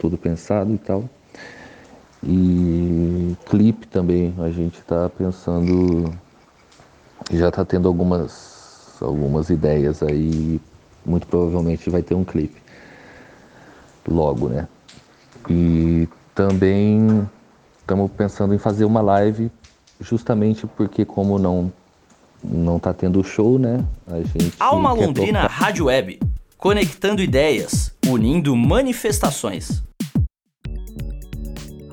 tudo 0.00 0.16
pensado 0.16 0.74
e 0.74 0.78
tal. 0.78 1.04
E 2.22 3.36
clipe 3.46 3.86
também, 3.86 4.34
a 4.38 4.50
gente 4.50 4.78
está 4.78 5.08
pensando, 5.08 6.12
já 7.30 7.48
está 7.48 7.64
tendo 7.64 7.86
algumas, 7.86 8.96
algumas 9.00 9.50
ideias 9.50 10.02
aí, 10.02 10.60
muito 11.04 11.26
provavelmente 11.26 11.88
vai 11.90 12.02
ter 12.02 12.14
um 12.14 12.24
clipe 12.24 12.60
logo, 14.08 14.48
né? 14.48 14.66
E 15.48 16.08
também 16.34 17.28
estamos 17.78 18.10
pensando 18.10 18.54
em 18.54 18.58
fazer 18.58 18.84
uma 18.84 19.00
live, 19.00 19.50
justamente 20.00 20.66
porque 20.66 21.04
como 21.04 21.38
não 21.38 21.72
não 22.42 22.78
está 22.78 22.94
tendo 22.94 23.22
show, 23.22 23.58
né? 23.58 23.84
A 24.06 24.16
gente 24.16 24.54
Alma 24.58 24.92
Londrina 24.94 25.42
tocar... 25.42 25.54
Rádio 25.54 25.86
Web, 25.86 26.20
conectando 26.56 27.22
ideias, 27.22 27.94
unindo 28.06 28.56
manifestações 28.56 29.82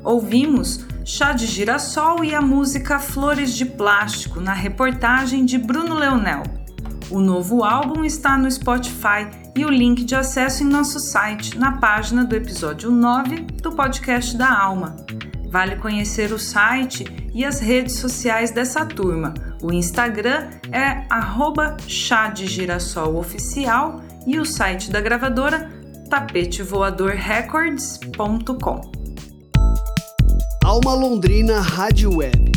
ouvimos 0.08 0.86
Chá 1.04 1.34
de 1.34 1.46
Girassol 1.46 2.24
e 2.24 2.34
a 2.34 2.42
música 2.42 2.98
Flores 2.98 3.54
de 3.54 3.66
Plástico 3.66 4.40
na 4.40 4.54
reportagem 4.54 5.44
de 5.46 5.58
Bruno 5.58 5.96
Leonel. 5.96 6.44
O 7.10 7.20
novo 7.20 7.62
álbum 7.64 8.06
está 8.06 8.38
no 8.38 8.50
Spotify 8.50 9.28
e 9.56 9.66
o 9.66 9.70
link 9.70 10.06
de 10.06 10.16
acesso 10.16 10.64
em 10.64 10.68
nosso 10.68 11.00
site, 11.00 11.58
na 11.58 11.74
página 11.78 12.24
do 12.24 12.36
episódio 12.36 12.92
9 12.92 13.42
do 13.62 13.74
podcast 13.74 14.38
da 14.38 14.52
Alma. 14.52 14.96
Vale 15.50 15.78
conhecer 15.78 16.34
o 16.34 16.40
site 16.40 17.06
e 17.34 17.46
as 17.46 17.60
redes 17.60 17.98
sociais 17.98 18.52
dessa 18.52 18.86
turma. 18.86 19.34
O 19.62 19.74
Instagram 19.74 20.50
é 20.72 21.06
chá 21.88 22.30
de 22.30 22.48
girassol 22.48 23.18
oficial 23.18 24.02
e 24.26 24.40
o 24.40 24.46
site 24.46 24.90
da 24.92 25.02
gravadora 25.02 25.70
tapetevoadorrecords.com. 26.10 28.97
Alma 30.68 30.94
Londrina 30.94 31.62
Rádio 31.62 32.18
Web. 32.18 32.52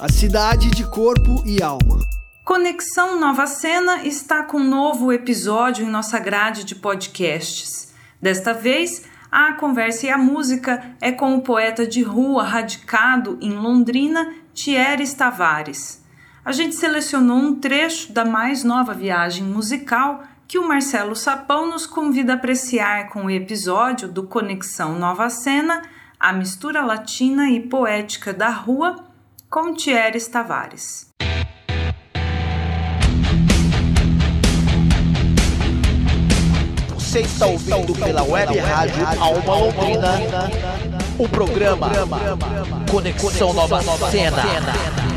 A 0.00 0.08
cidade 0.08 0.68
de 0.70 0.82
corpo 0.82 1.44
e 1.46 1.62
alma. 1.62 2.00
Conexão 2.44 3.20
Nova 3.20 3.46
Cena 3.46 4.04
está 4.04 4.42
com 4.42 4.56
um 4.56 4.68
novo 4.68 5.12
episódio 5.12 5.86
em 5.86 5.88
nossa 5.88 6.18
grade 6.18 6.64
de 6.64 6.74
podcasts. 6.74 7.94
Desta 8.20 8.52
vez, 8.52 9.04
a 9.30 9.52
conversa 9.52 10.06
e 10.06 10.10
a 10.10 10.18
música 10.18 10.96
é 11.00 11.12
com 11.12 11.36
o 11.36 11.42
poeta 11.42 11.86
de 11.86 12.02
rua 12.02 12.42
radicado 12.42 13.38
em 13.40 13.52
Londrina, 13.52 14.34
Thierry 14.52 15.08
Tavares. 15.14 16.02
A 16.44 16.50
gente 16.50 16.74
selecionou 16.74 17.38
um 17.38 17.54
trecho 17.54 18.12
da 18.12 18.24
mais 18.24 18.64
nova 18.64 18.92
viagem 18.92 19.44
musical 19.44 20.24
que 20.48 20.58
o 20.58 20.66
Marcelo 20.66 21.14
Sapão 21.14 21.70
nos 21.70 21.86
convida 21.86 22.32
a 22.32 22.36
apreciar 22.36 23.08
com 23.10 23.26
o 23.26 23.30
episódio 23.30 24.08
do 24.08 24.24
Conexão 24.24 24.98
Nova 24.98 25.30
Cena 25.30 25.93
a 26.24 26.32
mistura 26.32 26.82
latina 26.82 27.50
e 27.50 27.60
poética 27.60 28.32
da 28.32 28.48
rua 28.48 28.96
com 29.50 29.74
Thierry 29.74 30.18
Tavares. 30.22 31.08
Você 36.94 37.20
está 37.20 37.44
ouvindo 37.44 37.94
pela 37.94 38.22
web 38.22 38.58
rádio 38.58 39.06
Alma 39.20 39.54
Londrina 39.54 40.14
o 41.18 41.28
programa 41.28 41.90
Conexão 42.90 43.52
Nova 43.52 43.82
Cena. 44.10 45.13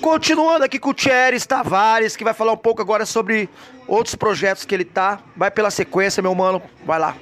Continuando 0.00 0.64
aqui 0.64 0.78
com 0.78 0.90
o 0.90 0.94
Thierry 0.94 1.40
Tavares, 1.44 2.16
que 2.16 2.24
vai 2.24 2.32
falar 2.32 2.52
um 2.52 2.56
pouco 2.56 2.80
agora 2.80 3.04
sobre 3.04 3.48
outros 3.86 4.14
projetos 4.14 4.64
que 4.64 4.74
ele 4.74 4.84
tá. 4.84 5.18
Vai 5.36 5.50
pela 5.50 5.70
sequência, 5.70 6.22
meu 6.22 6.34
mano, 6.34 6.62
vai 6.86 6.98
lá. 6.98 7.16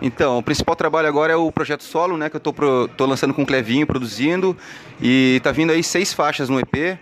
Então, 0.00 0.38
o 0.38 0.42
principal 0.42 0.74
trabalho 0.74 1.06
agora 1.06 1.32
é 1.32 1.36
o 1.36 1.52
projeto 1.52 1.84
solo, 1.84 2.16
né, 2.16 2.28
que 2.28 2.34
eu 2.34 2.40
tô, 2.40 2.52
pro, 2.52 2.88
tô 2.96 3.06
lançando 3.06 3.32
com 3.32 3.42
o 3.42 3.46
Clevinho, 3.46 3.86
produzindo, 3.86 4.56
e 5.00 5.40
tá 5.44 5.52
vindo 5.52 5.70
aí 5.70 5.82
seis 5.82 6.12
faixas 6.12 6.48
no 6.48 6.58
EP. 6.58 6.98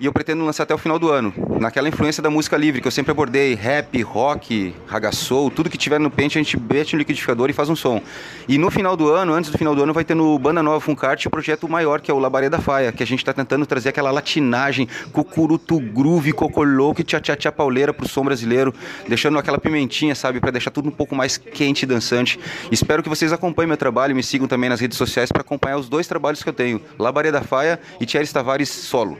E 0.00 0.06
eu 0.06 0.12
pretendo 0.12 0.44
lançar 0.44 0.64
até 0.64 0.74
o 0.74 0.78
final 0.78 0.98
do 0.98 1.10
ano. 1.10 1.32
Naquela 1.60 1.88
influência 1.88 2.22
da 2.22 2.28
música 2.28 2.56
livre, 2.56 2.80
que 2.80 2.86
eu 2.86 2.90
sempre 2.90 3.12
abordei, 3.12 3.54
rap, 3.54 4.00
rock, 4.02 4.74
ragaçou, 4.86 5.50
tudo 5.50 5.70
que 5.70 5.78
tiver 5.78 6.00
no 6.00 6.10
pente 6.10 6.36
a 6.36 6.42
gente 6.42 6.58
mete 6.58 6.94
no 6.94 6.98
liquidificador 6.98 7.48
e 7.48 7.52
faz 7.52 7.68
um 7.68 7.76
som. 7.76 8.02
E 8.48 8.58
no 8.58 8.70
final 8.70 8.96
do 8.96 9.10
ano, 9.10 9.32
antes 9.32 9.50
do 9.50 9.58
final 9.58 9.74
do 9.74 9.82
ano, 9.82 9.92
vai 9.92 10.04
ter 10.04 10.14
no 10.14 10.38
Banda 10.38 10.62
Nova 10.62 10.80
Funkart 10.80 11.24
o 11.26 11.30
projeto 11.30 11.68
maior, 11.68 12.00
que 12.00 12.10
é 12.10 12.14
o 12.14 12.18
Labaré 12.18 12.50
da 12.50 12.58
Faia, 12.58 12.90
que 12.92 13.02
a 13.02 13.06
gente 13.06 13.20
está 13.20 13.32
tentando 13.32 13.64
trazer 13.66 13.90
aquela 13.90 14.10
latinagem, 14.10 14.88
cucuruto 15.12 15.78
groove, 15.78 16.32
cocolou, 16.32 16.94
que 16.94 17.04
tchá 17.04 17.20
tchá 17.20 17.36
tchá 17.36 17.52
pauleira 17.52 17.94
pro 17.94 18.08
som 18.08 18.24
brasileiro, 18.24 18.74
deixando 19.08 19.38
aquela 19.38 19.58
pimentinha, 19.58 20.14
sabe, 20.14 20.40
para 20.40 20.50
deixar 20.50 20.70
tudo 20.70 20.88
um 20.88 20.92
pouco 20.92 21.14
mais 21.14 21.36
quente 21.36 21.84
e 21.84 21.86
dançante. 21.86 22.38
Espero 22.70 23.02
que 23.02 23.08
vocês 23.08 23.32
acompanhem 23.32 23.68
meu 23.68 23.76
trabalho 23.76 24.10
e 24.10 24.14
me 24.14 24.22
sigam 24.22 24.48
também 24.48 24.68
nas 24.68 24.80
redes 24.80 24.98
sociais 24.98 25.30
para 25.30 25.42
acompanhar 25.42 25.78
os 25.78 25.88
dois 25.88 26.06
trabalhos 26.06 26.42
que 26.42 26.48
eu 26.48 26.52
tenho, 26.52 26.80
Labaré 26.98 27.30
da 27.30 27.42
Faia 27.42 27.78
e 28.00 28.06
Thierry 28.06 28.26
Tavares 28.28 28.68
solo. 28.68 29.16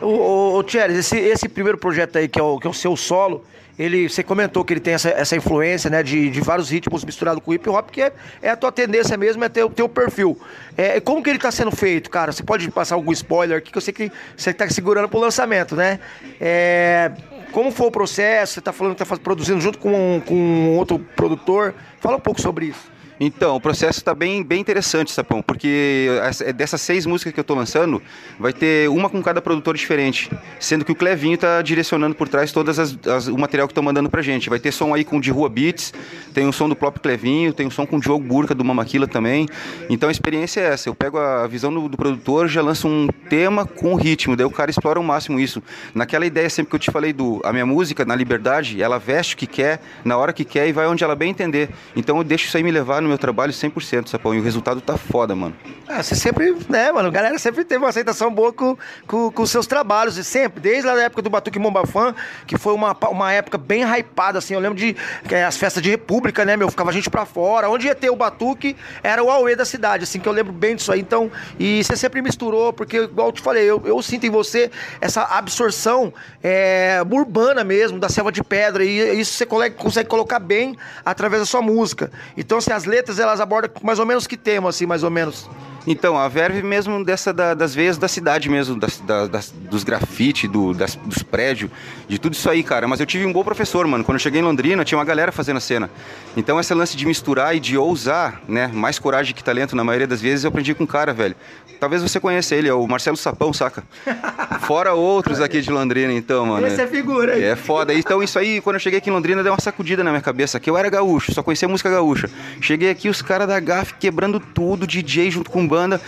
Ô, 0.00 0.62
Thierry, 0.64 0.94
esse, 0.94 1.18
esse 1.18 1.48
primeiro 1.48 1.78
projeto 1.78 2.16
aí, 2.16 2.28
que 2.28 2.38
é 2.38 2.42
o, 2.42 2.58
que 2.58 2.66
é 2.66 2.70
o 2.70 2.74
seu 2.74 2.96
solo, 2.96 3.44
ele, 3.78 4.08
você 4.08 4.22
comentou 4.22 4.64
que 4.64 4.72
ele 4.72 4.80
tem 4.80 4.94
essa, 4.94 5.08
essa 5.10 5.36
influência 5.36 5.88
né, 5.88 6.02
de, 6.02 6.30
de 6.30 6.40
vários 6.40 6.70
ritmos 6.70 7.04
misturados 7.04 7.42
com 7.42 7.54
hip 7.54 7.68
hop, 7.68 7.90
que 7.90 8.02
é, 8.02 8.12
é 8.40 8.50
a 8.50 8.56
tua 8.56 8.70
tendência 8.70 9.16
mesmo, 9.16 9.42
é 9.44 9.48
ter 9.48 9.64
o 9.64 9.70
teu 9.70 9.88
perfil. 9.88 10.38
É, 10.76 11.00
como 11.00 11.22
que 11.22 11.30
ele 11.30 11.38
está 11.38 11.50
sendo 11.50 11.70
feito, 11.70 12.10
cara? 12.10 12.32
Você 12.32 12.42
pode 12.42 12.70
passar 12.70 12.94
algum 12.94 13.12
spoiler 13.12 13.58
aqui, 13.58 13.72
que 13.72 13.78
eu 13.78 13.82
sei 13.82 13.94
que 13.94 14.12
você 14.36 14.50
está 14.50 14.68
segurando 14.68 15.08
pro 15.08 15.18
lançamento, 15.18 15.74
né? 15.74 15.98
É, 16.40 17.12
como 17.50 17.70
foi 17.70 17.86
o 17.86 17.90
processo? 17.90 18.54
Você 18.54 18.58
está 18.58 18.72
falando 18.72 18.94
que 18.94 19.02
está 19.02 19.16
produzindo 19.16 19.60
junto 19.60 19.78
com, 19.78 20.22
com 20.26 20.76
outro 20.76 20.98
produtor. 21.16 21.74
Fala 22.00 22.16
um 22.16 22.20
pouco 22.20 22.40
sobre 22.40 22.66
isso. 22.66 22.90
Então, 23.20 23.56
o 23.56 23.60
processo 23.60 23.98
está 23.98 24.14
bem, 24.14 24.42
bem 24.42 24.60
interessante, 24.60 25.12
Sapão, 25.12 25.42
porque 25.42 26.08
dessas 26.56 26.80
seis 26.80 27.06
músicas 27.06 27.32
que 27.32 27.40
eu 27.40 27.42
estou 27.42 27.56
lançando, 27.56 28.02
vai 28.38 28.52
ter 28.52 28.88
uma 28.88 29.08
com 29.08 29.22
cada 29.22 29.40
produtor 29.40 29.76
diferente, 29.76 30.30
sendo 30.58 30.84
que 30.84 30.92
o 30.92 30.94
Clevinho 30.94 31.34
está 31.34 31.62
direcionando 31.62 32.14
por 32.14 32.28
trás 32.28 32.52
todas 32.52 32.78
as, 32.78 32.98
as, 33.06 33.28
o 33.28 33.38
material 33.38 33.68
que 33.68 33.72
estão 33.72 33.82
mandando 33.82 34.10
pra 34.10 34.22
gente. 34.22 34.50
Vai 34.50 34.58
ter 34.58 34.72
som 34.72 34.94
aí 34.94 35.04
com 35.04 35.18
o 35.18 35.20
de 35.20 35.30
Rua 35.30 35.48
Beats, 35.48 35.92
tem 36.32 36.46
um 36.46 36.52
som 36.52 36.68
do 36.68 36.74
próprio 36.74 37.02
Clevinho, 37.02 37.52
tem 37.52 37.66
um 37.66 37.70
som 37.70 37.86
com 37.86 37.96
o 37.96 38.00
Diogo 38.00 38.24
Burca 38.24 38.54
do 38.54 38.64
Mamaquila 38.64 39.06
também. 39.06 39.46
Então 39.88 40.08
a 40.08 40.12
experiência 40.12 40.60
é 40.60 40.64
essa, 40.64 40.88
eu 40.88 40.94
pego 40.94 41.18
a 41.18 41.46
visão 41.46 41.72
do, 41.72 41.88
do 41.88 41.96
produtor, 41.96 42.48
já 42.48 42.62
lanço 42.62 42.88
um 42.88 43.08
tema 43.28 43.66
com 43.66 43.94
ritmo, 43.94 44.36
daí 44.36 44.46
o 44.46 44.50
cara 44.50 44.70
explora 44.70 44.98
ao 44.98 45.04
máximo 45.04 45.38
isso. 45.38 45.62
Naquela 45.94 46.26
ideia 46.26 46.48
sempre 46.48 46.70
que 46.70 46.76
eu 46.76 46.80
te 46.80 46.90
falei 46.90 47.12
do 47.12 47.40
a 47.44 47.52
minha 47.52 47.66
música, 47.66 48.04
na 48.04 48.16
liberdade, 48.16 48.82
ela 48.82 48.98
veste 48.98 49.34
o 49.34 49.38
que 49.38 49.46
quer, 49.46 49.80
na 50.04 50.16
hora 50.16 50.32
que 50.32 50.44
quer 50.44 50.68
e 50.68 50.72
vai 50.72 50.86
onde 50.86 51.04
ela 51.04 51.14
bem 51.14 51.30
entender. 51.30 51.70
Então 51.94 52.16
eu 52.18 52.24
deixo 52.24 52.46
isso 52.46 52.56
aí 52.56 52.62
me 52.62 52.70
levar 52.70 53.01
no 53.02 53.08
meu 53.08 53.18
trabalho 53.18 53.52
100%, 53.52 54.08
Sapão, 54.08 54.34
e 54.34 54.38
o 54.38 54.42
resultado 54.42 54.80
tá 54.80 54.96
foda, 54.96 55.34
mano. 55.34 55.54
Ah, 55.88 56.02
você 56.02 56.14
sempre, 56.14 56.56
né, 56.68 56.90
mano, 56.92 57.08
a 57.08 57.10
galera 57.10 57.38
sempre 57.38 57.64
teve 57.64 57.82
uma 57.82 57.90
aceitação 57.90 58.32
boa 58.32 58.52
com, 58.52 58.76
com, 59.06 59.30
com 59.30 59.46
seus 59.46 59.66
trabalhos, 59.66 60.16
e 60.16 60.24
sempre, 60.24 60.60
desde 60.60 60.88
a 60.88 60.94
época 61.02 61.22
do 61.22 61.30
Batuque 61.30 61.58
Mombafã, 61.58 62.14
que 62.46 62.56
foi 62.56 62.72
uma, 62.72 62.96
uma 63.10 63.32
época 63.32 63.58
bem 63.58 63.82
hypada, 63.82 64.38
assim, 64.38 64.54
eu 64.54 64.60
lembro 64.60 64.78
de 64.78 64.96
é, 65.30 65.44
as 65.44 65.56
festas 65.56 65.82
de 65.82 65.90
república, 65.90 66.44
né, 66.44 66.56
meu, 66.56 66.70
ficava 66.70 66.92
gente 66.92 67.10
pra 67.10 67.26
fora, 67.26 67.68
onde 67.68 67.86
ia 67.86 67.94
ter 67.94 68.10
o 68.10 68.16
Batuque, 68.16 68.76
era 69.02 69.22
o 69.22 69.30
Aue 69.30 69.56
da 69.56 69.64
cidade, 69.64 70.04
assim, 70.04 70.18
que 70.18 70.28
eu 70.28 70.32
lembro 70.32 70.52
bem 70.52 70.76
disso 70.76 70.92
aí, 70.92 71.00
então, 71.00 71.30
e 71.58 71.82
você 71.82 71.96
sempre 71.96 72.22
misturou, 72.22 72.72
porque, 72.72 72.98
igual 72.98 73.28
eu 73.28 73.32
te 73.32 73.42
falei, 73.42 73.64
eu, 73.64 73.82
eu 73.84 74.00
sinto 74.02 74.26
em 74.26 74.30
você 74.30 74.70
essa 75.00 75.22
absorção 75.24 76.12
é, 76.42 77.02
urbana 77.10 77.64
mesmo, 77.64 77.98
da 77.98 78.08
selva 78.08 78.32
de 78.32 78.42
pedra, 78.42 78.84
e 78.84 79.20
isso 79.20 79.32
você 79.34 79.46
consegue 79.46 80.08
colocar 80.08 80.38
bem 80.38 80.76
através 81.04 81.42
da 81.42 81.46
sua 81.46 81.62
música. 81.62 82.10
Então, 82.36 82.58
assim, 82.58 82.72
as 82.72 82.84
letras, 82.92 83.18
elas 83.18 83.40
abordam 83.40 83.70
mais 83.82 83.98
ou 83.98 84.06
menos 84.06 84.26
que 84.26 84.36
tema, 84.36 84.68
assim, 84.68 84.84
mais 84.86 85.02
ou 85.02 85.10
menos? 85.10 85.48
Então, 85.86 86.16
a 86.16 86.28
verve 86.28 86.62
mesmo 86.62 87.04
dessa 87.04 87.32
da, 87.32 87.54
das 87.54 87.74
veias 87.74 87.98
da 87.98 88.06
cidade 88.06 88.48
mesmo, 88.48 88.78
das, 88.78 89.00
das, 89.00 89.50
dos 89.50 89.82
grafite, 89.82 90.46
do, 90.46 90.72
das, 90.72 90.94
dos 90.96 91.22
prédios, 91.22 91.70
de 92.08 92.18
tudo 92.18 92.34
isso 92.34 92.48
aí, 92.48 92.62
cara. 92.62 92.86
Mas 92.86 93.00
eu 93.00 93.06
tive 93.06 93.26
um 93.26 93.32
bom 93.32 93.42
professor, 93.42 93.86
mano. 93.86 94.04
Quando 94.04 94.16
eu 94.16 94.20
cheguei 94.20 94.40
em 94.40 94.44
Londrina, 94.44 94.84
tinha 94.84 94.98
uma 94.98 95.04
galera 95.04 95.32
fazendo 95.32 95.56
a 95.56 95.60
cena. 95.60 95.90
Então, 96.36 96.60
esse 96.60 96.72
lance 96.72 96.96
de 96.96 97.04
misturar 97.04 97.56
e 97.56 97.60
de 97.60 97.76
ousar, 97.76 98.40
né? 98.48 98.68
Mais 98.72 98.98
coragem 98.98 99.34
que 99.34 99.42
talento, 99.42 99.74
na 99.74 99.82
maioria 99.82 100.06
das 100.06 100.20
vezes, 100.20 100.44
eu 100.44 100.48
aprendi 100.48 100.74
com 100.74 100.84
um 100.84 100.86
cara, 100.86 101.12
velho. 101.12 101.34
Talvez 101.80 102.00
você 102.00 102.20
conheça 102.20 102.54
ele, 102.54 102.68
é 102.68 102.74
o 102.74 102.86
Marcelo 102.86 103.16
Sapão, 103.16 103.52
saca? 103.52 103.82
Fora 104.62 104.94
outros 104.94 105.40
aqui 105.40 105.60
de 105.60 105.68
Londrina, 105.68 106.12
então, 106.12 106.46
mano. 106.46 106.64
Esse 106.64 106.80
é 106.80 106.86
figura 106.86 107.34
aí. 107.34 107.42
É 107.42 107.56
foda. 107.56 107.92
Então, 107.92 108.22
isso 108.22 108.38
aí, 108.38 108.60
quando 108.60 108.74
eu 108.74 108.80
cheguei 108.80 109.00
aqui 109.00 109.10
em 109.10 109.12
Londrina, 109.12 109.42
deu 109.42 109.52
uma 109.52 109.60
sacudida 109.60 110.04
na 110.04 110.10
minha 110.10 110.22
cabeça, 110.22 110.60
que 110.60 110.70
eu 110.70 110.78
era 110.78 110.88
gaúcho, 110.88 111.34
só 111.34 111.42
conhecia 111.42 111.66
música 111.66 111.90
gaúcha. 111.90 112.30
Cheguei 112.60 112.88
aqui, 112.88 113.08
os 113.08 113.20
caras 113.20 113.48
da 113.48 113.58
GAF 113.58 113.94
quebrando 113.94 114.38
tudo, 114.38 114.86
DJ 114.86 115.32
junto 115.32 115.50
com 115.50 115.66
banda 115.72 116.00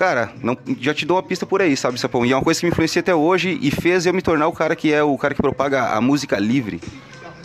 cara, 0.00 0.32
não, 0.42 0.56
já 0.80 0.94
te 0.94 1.04
dou 1.04 1.18
uma 1.18 1.22
pista 1.22 1.44
por 1.44 1.60
aí, 1.60 1.76
sabe, 1.76 2.00
Sapão? 2.00 2.24
E 2.24 2.32
é 2.32 2.34
uma 2.34 2.42
coisa 2.42 2.58
que 2.58 2.64
me 2.64 2.72
influencia 2.72 3.00
até 3.00 3.14
hoje 3.14 3.58
e 3.60 3.70
fez 3.70 4.06
eu 4.06 4.14
me 4.14 4.22
tornar 4.22 4.48
o 4.48 4.52
cara 4.52 4.74
que 4.74 4.90
é 4.90 5.02
o 5.02 5.18
cara 5.18 5.34
que 5.34 5.42
propaga 5.42 5.88
a 5.88 6.00
música 6.00 6.38
livre. 6.38 6.80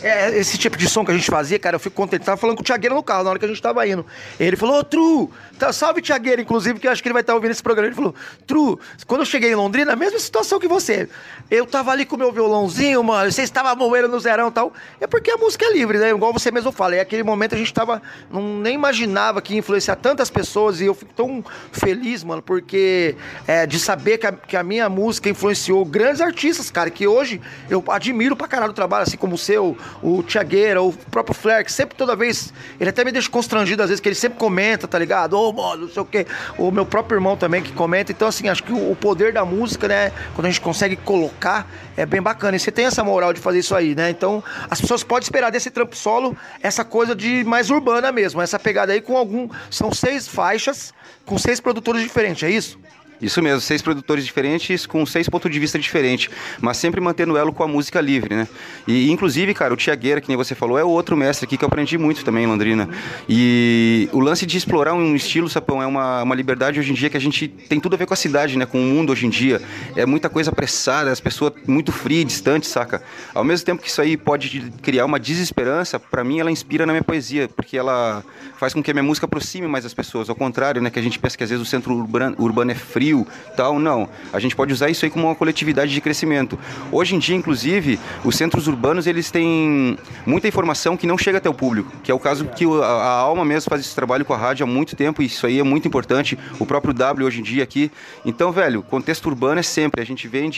É, 0.02 0.36
esse 0.38 0.58
tipo 0.58 0.76
de 0.76 0.88
som 0.88 1.04
que 1.04 1.10
a 1.10 1.14
gente 1.14 1.30
fazia, 1.30 1.58
cara, 1.58 1.76
eu 1.76 1.80
fico 1.80 1.96
contente. 1.96 2.24
Tava 2.24 2.36
falando 2.36 2.56
com 2.56 2.62
o 2.62 2.64
Tiagueira 2.64 2.94
no 2.94 3.02
carro 3.02 3.24
na 3.24 3.30
hora 3.30 3.38
que 3.38 3.44
a 3.44 3.48
gente 3.48 3.62
tava 3.62 3.86
indo. 3.86 4.04
Ele 4.38 4.56
falou, 4.56 4.78
ô, 4.78 4.84
Tru, 4.84 5.30
tá, 5.58 5.72
salve 5.72 6.02
Tiagueira, 6.02 6.40
inclusive, 6.42 6.78
que 6.78 6.86
eu 6.86 6.90
acho 6.90 7.02
que 7.02 7.08
ele 7.08 7.14
vai 7.14 7.22
estar 7.22 7.32
tá 7.32 7.36
ouvindo 7.36 7.50
esse 7.50 7.62
programa. 7.62 7.88
Ele 7.88 7.96
falou, 7.96 8.14
Tru, 8.46 8.78
quando 9.06 9.22
eu 9.22 9.26
cheguei 9.26 9.50
em 9.50 9.54
Londrina, 9.54 9.92
a 9.92 9.96
mesma 9.96 10.18
situação 10.18 10.58
que 10.58 10.68
você. 10.68 11.08
Eu 11.50 11.64
tava 11.64 11.92
ali 11.92 12.04
com 12.04 12.16
o 12.16 12.18
meu 12.18 12.32
violãozinho, 12.32 13.02
mano, 13.02 13.30
você 13.30 13.42
estava 13.42 13.74
moendo 13.74 14.08
no 14.08 14.18
zerão 14.20 14.48
e 14.48 14.52
tal. 14.52 14.72
É 15.00 15.06
porque 15.06 15.30
a 15.30 15.36
música 15.36 15.64
é 15.64 15.72
livre, 15.72 15.98
né? 15.98 16.10
Igual 16.10 16.32
você 16.32 16.50
mesmo 16.50 16.72
fala. 16.72 16.96
É 16.96 17.00
aquele 17.00 17.22
momento 17.22 17.54
a 17.54 17.58
gente 17.58 17.72
tava. 17.72 18.02
Não, 18.30 18.58
nem 18.58 18.74
imaginava 18.74 19.40
que 19.40 19.54
ia 19.54 19.58
influenciar 19.58 19.96
tantas 19.96 20.28
pessoas. 20.28 20.80
E 20.80 20.86
eu 20.86 20.94
fico 20.94 21.12
tão 21.14 21.44
feliz, 21.72 22.24
mano, 22.24 22.42
porque 22.42 23.14
é, 23.46 23.64
de 23.64 23.78
saber 23.78 24.18
que 24.18 24.26
a, 24.26 24.32
que 24.32 24.56
a 24.56 24.62
minha 24.62 24.88
música 24.88 25.30
influenciou 25.30 25.84
grandes 25.84 26.20
artistas, 26.20 26.70
cara, 26.70 26.90
que 26.90 27.06
hoje 27.06 27.40
eu 27.70 27.82
admiro 27.88 28.36
pra 28.36 28.48
caralho 28.48 28.72
o 28.72 28.74
trabalho, 28.74 29.04
assim 29.04 29.16
como 29.16 29.36
o 29.36 29.38
seu, 29.38 29.76
o 30.02 30.22
Tiagueira, 30.22 30.82
o 30.82 30.92
próprio 30.92 31.34
Flair, 31.34 31.64
que 31.64 31.72
sempre, 31.72 31.96
toda 31.96 32.14
vez, 32.14 32.52
ele 32.78 32.90
até 32.90 33.04
me 33.04 33.12
deixa 33.12 33.30
constrangido 33.30 33.82
às 33.82 33.88
vezes, 33.88 34.00
que 34.00 34.08
ele 34.08 34.14
sempre 34.14 34.38
comenta, 34.38 34.86
tá 34.86 34.98
ligado? 34.98 35.34
Ô, 35.34 35.48
oh, 35.48 35.52
mano, 35.52 35.82
não 35.82 35.88
sei 35.88 36.02
o 36.02 36.04
quê. 36.04 36.26
O 36.58 36.70
meu 36.70 36.86
próprio 36.86 37.16
irmão 37.16 37.36
também 37.36 37.62
que 37.62 37.72
comenta. 37.72 38.12
Então, 38.12 38.28
assim, 38.28 38.48
acho 38.48 38.62
que 38.62 38.72
o 38.72 38.96
poder 38.96 39.32
da 39.32 39.44
música, 39.44 39.88
né, 39.88 40.12
quando 40.34 40.46
a 40.46 40.50
gente 40.50 40.60
consegue 40.60 40.96
colocar, 40.96 41.66
é 41.96 42.04
bem 42.06 42.20
bacana. 42.20 42.56
E 42.56 42.60
você 42.60 42.70
tem 42.70 42.86
essa 42.86 43.02
moral 43.02 43.32
de 43.32 43.40
fazer 43.40 43.58
isso 43.58 43.74
aí, 43.74 43.94
né? 43.94 44.10
Então, 44.10 44.42
as 44.70 44.80
pessoas 44.80 45.02
podem 45.02 45.24
esperar 45.24 45.50
desse 45.50 45.70
trampo 45.70 45.96
solo 45.96 46.36
essa 46.62 46.84
coisa 46.84 47.14
de 47.14 47.44
mais 47.44 47.70
urbana 47.70 48.12
mesmo, 48.12 48.40
essa 48.40 48.58
pegada 48.58 48.92
aí 48.92 49.00
com 49.00 49.16
algum. 49.16 49.48
São 49.70 49.92
seis 49.92 50.28
faixas 50.28 50.94
com 51.24 51.36
seis 51.36 51.60
produtores 51.60 52.02
diferentes, 52.02 52.42
é 52.44 52.50
isso? 52.50 52.78
Isso 53.20 53.40
mesmo, 53.42 53.60
seis 53.60 53.80
produtores 53.80 54.24
diferentes 54.24 54.86
com 54.86 55.04
seis 55.06 55.28
pontos 55.28 55.50
de 55.50 55.58
vista 55.58 55.78
diferentes, 55.78 56.28
mas 56.60 56.76
sempre 56.76 57.00
mantendo 57.00 57.36
elo 57.36 57.52
com 57.52 57.62
a 57.62 57.68
música 57.68 58.00
livre, 58.00 58.34
né? 58.34 58.48
E 58.86 59.10
inclusive, 59.10 59.54
cara, 59.54 59.72
o 59.72 59.76
Tiagueira, 59.76 60.20
que 60.20 60.28
nem 60.28 60.36
você 60.36 60.54
falou, 60.54 60.78
é 60.78 60.84
outro 60.84 61.16
mestre 61.16 61.46
aqui 61.46 61.56
que 61.56 61.64
eu 61.64 61.68
aprendi 61.68 61.96
muito 61.96 62.24
também 62.24 62.44
em 62.44 62.46
Londrina. 62.46 62.88
E 63.28 64.08
o 64.12 64.20
lance 64.20 64.44
de 64.44 64.56
explorar 64.56 64.92
um 64.94 65.16
estilo, 65.16 65.48
Sapão, 65.48 65.82
é 65.82 65.86
uma, 65.86 66.22
uma 66.22 66.34
liberdade 66.34 66.78
hoje 66.78 66.90
em 66.90 66.94
dia 66.94 67.08
que 67.08 67.16
a 67.16 67.20
gente 67.20 67.48
tem 67.48 67.80
tudo 67.80 67.94
a 67.94 67.96
ver 67.96 68.06
com 68.06 68.12
a 68.12 68.16
cidade, 68.16 68.58
né? 68.58 68.66
Com 68.66 68.78
o 68.78 68.82
mundo 68.82 69.12
hoje 69.12 69.26
em 69.26 69.30
dia. 69.30 69.62
É 69.94 70.04
muita 70.04 70.28
coisa 70.28 70.50
apressada, 70.50 71.10
as 71.10 71.20
pessoas 71.20 71.54
muito 71.66 71.92
frias, 71.92 72.26
distantes, 72.26 72.68
saca? 72.68 73.02
Ao 73.34 73.44
mesmo 73.44 73.64
tempo 73.64 73.82
que 73.82 73.88
isso 73.88 74.02
aí 74.02 74.16
pode 74.16 74.72
criar 74.82 75.06
uma 75.06 75.18
desesperança, 75.18 75.98
para 75.98 76.22
mim 76.22 76.38
ela 76.40 76.50
inspira 76.50 76.84
na 76.84 76.92
minha 76.92 77.04
poesia, 77.04 77.48
porque 77.48 77.78
ela 77.78 78.22
faz 78.58 78.74
com 78.74 78.82
que 78.82 78.90
a 78.90 78.94
minha 78.94 79.02
música 79.02 79.24
aproxime 79.26 79.66
mais 79.66 79.86
as 79.86 79.94
pessoas. 79.94 80.28
Ao 80.28 80.36
contrário, 80.36 80.82
né? 80.82 80.90
Que 80.90 80.98
a 80.98 81.02
gente 81.02 81.18
pensa 81.18 81.36
que 81.36 81.44
às 81.44 81.50
vezes 81.50 81.66
o 81.66 81.68
centro 81.68 81.94
urbano, 81.94 82.36
urbano 82.38 82.70
é 82.72 82.74
frio 82.74 83.05
frio, 83.06 83.26
tal, 83.56 83.78
não. 83.78 84.08
A 84.32 84.40
gente 84.40 84.56
pode 84.56 84.72
usar 84.72 84.90
isso 84.90 85.04
aí 85.04 85.10
como 85.10 85.26
uma 85.26 85.34
coletividade 85.34 85.92
de 85.92 86.00
crescimento. 86.00 86.58
Hoje 86.90 87.14
em 87.14 87.18
dia, 87.18 87.36
inclusive, 87.36 87.98
os 88.24 88.36
centros 88.36 88.66
urbanos, 88.66 89.06
eles 89.06 89.30
têm 89.30 89.96
muita 90.26 90.48
informação 90.48 90.96
que 90.96 91.06
não 91.06 91.16
chega 91.16 91.38
até 91.38 91.48
o 91.48 91.54
público, 91.54 91.92
que 92.02 92.10
é 92.10 92.14
o 92.14 92.18
caso 92.18 92.46
que 92.46 92.64
a, 92.64 92.84
a 92.84 93.18
Alma 93.20 93.44
mesmo 93.44 93.70
faz 93.70 93.80
esse 93.80 93.94
trabalho 93.94 94.24
com 94.24 94.34
a 94.34 94.36
rádio 94.36 94.64
há 94.64 94.66
muito 94.66 94.96
tempo, 94.96 95.22
e 95.22 95.26
isso 95.26 95.46
aí 95.46 95.58
é 95.58 95.62
muito 95.62 95.86
importante, 95.86 96.38
o 96.58 96.66
próprio 96.66 96.92
W 96.92 97.26
hoje 97.26 97.40
em 97.40 97.42
dia 97.42 97.62
aqui. 97.62 97.90
Então, 98.24 98.50
velho, 98.50 98.82
contexto 98.82 99.26
urbano 99.26 99.60
é 99.60 99.62
sempre, 99.62 100.02
a 100.02 100.04
gente 100.04 100.26
vem 100.26 100.50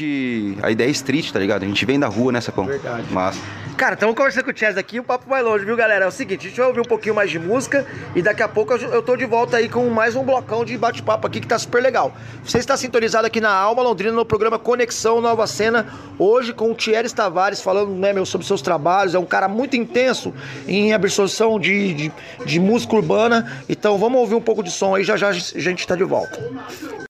a 0.62 0.70
ideia 0.70 0.88
é 0.88 0.90
street, 0.90 1.30
tá 1.30 1.38
ligado? 1.38 1.62
A 1.62 1.66
gente 1.66 1.84
vem 1.86 1.98
da 1.98 2.08
rua 2.08 2.32
nessa 2.32 2.52
pão. 2.52 2.66
Verdade. 2.66 3.12
Massa. 3.12 3.40
Cara, 3.76 3.94
estamos 3.94 4.16
conversando 4.16 4.44
com 4.44 4.50
o 4.50 4.56
Chess 4.56 4.76
aqui, 4.76 4.98
o 4.98 5.04
papo 5.04 5.28
vai 5.28 5.40
longe, 5.40 5.64
viu, 5.64 5.76
galera? 5.76 6.04
É 6.04 6.08
o 6.08 6.10
seguinte, 6.10 6.48
deixa 6.48 6.62
eu 6.62 6.66
ouvir 6.66 6.80
um 6.80 6.84
pouquinho 6.84 7.14
mais 7.14 7.30
de 7.30 7.38
música 7.38 7.86
e 8.14 8.20
daqui 8.20 8.42
a 8.42 8.48
pouco 8.48 8.74
eu 8.74 9.00
tô 9.02 9.16
de 9.16 9.24
volta 9.24 9.56
aí 9.56 9.68
com 9.68 9.88
mais 9.88 10.16
um 10.16 10.24
blocão 10.24 10.64
de 10.64 10.76
bate-papo 10.76 11.26
aqui 11.26 11.40
que 11.40 11.46
tá 11.46 11.56
super 11.58 11.80
legal. 11.80 12.12
Você 12.44 12.58
está 12.58 12.76
sintonizado 12.76 13.26
aqui 13.26 13.40
na 13.40 13.50
Alma 13.50 13.82
Londrina 13.82 14.12
no 14.12 14.24
programa 14.24 14.58
Conexão 14.58 15.20
Nova 15.20 15.46
Cena, 15.46 15.86
hoje 16.18 16.52
com 16.52 16.70
o 16.70 16.74
Thierry 16.74 17.10
Tavares 17.10 17.60
falando, 17.60 17.90
né, 17.90 18.12
meu, 18.12 18.24
sobre 18.24 18.46
seus 18.46 18.62
trabalhos. 18.62 19.14
É 19.14 19.18
um 19.18 19.26
cara 19.26 19.48
muito 19.48 19.76
intenso 19.76 20.32
em 20.66 20.92
absorção 20.92 21.58
de, 21.58 21.94
de, 21.94 22.12
de 22.46 22.60
música 22.60 22.96
urbana. 22.96 23.62
Então 23.68 23.98
vamos 23.98 24.20
ouvir 24.20 24.34
um 24.34 24.40
pouco 24.40 24.62
de 24.62 24.70
som 24.70 24.94
aí, 24.94 25.04
já 25.04 25.16
já 25.16 25.28
a 25.28 25.32
gente 25.32 25.80
está 25.80 25.94
de 25.94 26.04
volta. 26.04 27.07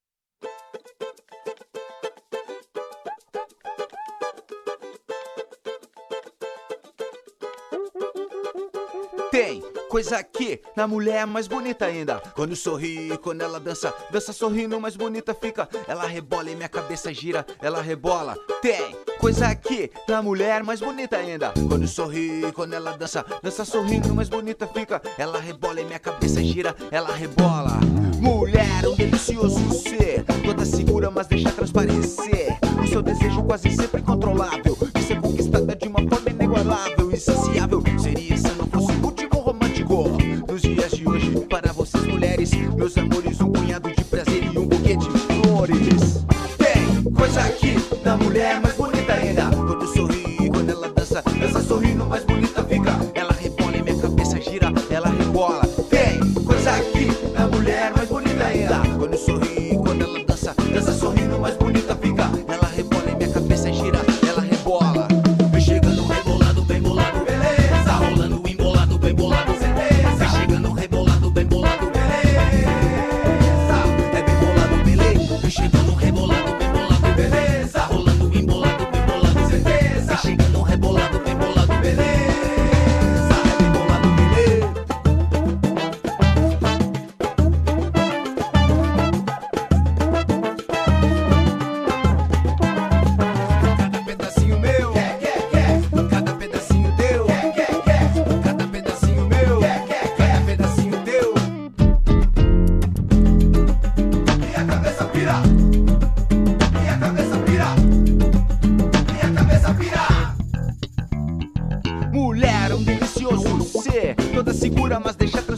Coisa 9.89 10.23
que 10.23 10.61
na 10.77 10.87
mulher 10.87 11.23
é 11.23 11.27
mais 11.27 11.49
bonita 11.49 11.87
ainda. 11.87 12.21
Quando 12.35 12.55
sorri, 12.55 13.17
quando 13.23 13.41
ela 13.41 13.59
dança, 13.59 13.93
dança 14.11 14.33
sorrindo, 14.33 14.79
mais 14.79 14.97
bonita 14.97 15.35
fica. 15.35 15.69
Ela 15.87 16.07
rebola 16.07 16.51
e 16.51 16.55
minha 16.55 16.69
cabeça 16.69 17.13
gira, 17.13 17.45
ela 17.61 17.81
rebola. 17.81 18.37
Tem 18.61 18.95
coisa 19.19 19.55
que 19.55 19.91
na 20.07 20.23
mulher 20.23 20.61
é 20.61 20.63
mais 20.63 20.81
bonita 20.81 21.17
ainda. 21.17 21.53
Quando 21.69 21.89
sorri, 21.89 22.53
quando 22.53 22.75
ela 22.75 22.97
dança, 22.97 23.25
dança 23.43 23.65
sorrindo, 23.65 24.15
mais 24.15 24.29
bonita 24.29 24.67
fica. 24.67 25.01
Ela 25.17 25.41
rebola 25.41 25.81
e 25.81 25.85
minha 25.85 25.99
cabeça 25.99 26.43
gira, 26.43 26.77
ela 26.91 27.13
rebola. 27.15 27.81
Mulher, 28.21 28.87
um 28.87 28.95
delicioso 28.95 29.73
ser, 29.73 30.25
toda 30.45 30.65
segura, 30.67 31.11
mas 31.11 31.27
deixa 31.27 31.51
transparecer. 31.51 32.59
O 32.83 32.87
seu 32.87 33.01
desejo 33.01 33.43
quase 33.45 33.71
sempre 33.71 34.03
controlável, 34.03 34.77
de 34.95 35.03
ser 35.03 35.21
conquistada 35.21 35.75
de 35.75 35.89
uma 35.89 36.01
forma 36.09 36.31
inigualável, 36.31 37.11
insaciável. 37.11 37.83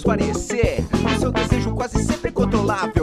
Transparecer. 0.01 0.85
Seu 1.19 1.31
desejo 1.31 1.75
quase 1.75 2.03
sempre 2.03 2.31
controlável, 2.33 3.00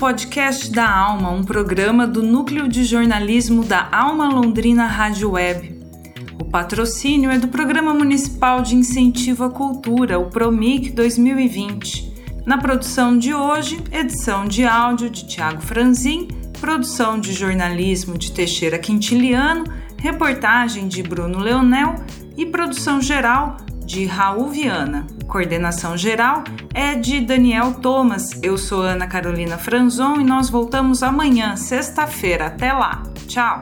podcast 0.00 0.70
da 0.70 0.90
Alma, 0.90 1.30
um 1.30 1.44
programa 1.44 2.06
do 2.06 2.22
Núcleo 2.22 2.66
de 2.66 2.84
Jornalismo 2.84 3.62
da 3.62 3.86
Alma 3.92 4.30
Londrina 4.30 4.86
Rádio 4.86 5.32
Web. 5.32 5.78
O 6.40 6.44
patrocínio 6.46 7.30
é 7.30 7.38
do 7.38 7.48
Programa 7.48 7.92
Municipal 7.92 8.62
de 8.62 8.74
Incentivo 8.74 9.44
à 9.44 9.50
Cultura, 9.50 10.18
o 10.18 10.30
PROMIC 10.30 10.92
2020. 10.92 12.14
Na 12.46 12.56
produção 12.56 13.18
de 13.18 13.34
hoje, 13.34 13.78
edição 13.92 14.46
de 14.46 14.64
áudio 14.64 15.10
de 15.10 15.28
Tiago 15.28 15.60
Franzin, 15.60 16.28
produção 16.58 17.20
de 17.20 17.34
jornalismo 17.34 18.16
de 18.16 18.32
Teixeira 18.32 18.78
Quintiliano, 18.78 19.64
reportagem 19.98 20.88
de 20.88 21.02
Bruno 21.02 21.40
Leonel 21.40 21.94
e 22.38 22.46
produção 22.46 23.02
geral 23.02 23.58
de 23.84 24.06
Raul 24.06 24.48
Viana. 24.48 25.06
Coordenação 25.26 25.94
geral 25.94 26.42
é 26.74 26.94
de 26.94 27.20
Daniel 27.20 27.74
Thomas. 27.74 28.30
Eu 28.42 28.56
sou 28.56 28.82
Ana 28.82 29.06
Carolina 29.06 29.58
Franzon 29.58 30.20
e 30.20 30.24
nós 30.24 30.48
voltamos 30.48 31.02
amanhã, 31.02 31.56
sexta-feira. 31.56 32.46
Até 32.46 32.72
lá. 32.72 33.02
Tchau. 33.26 33.60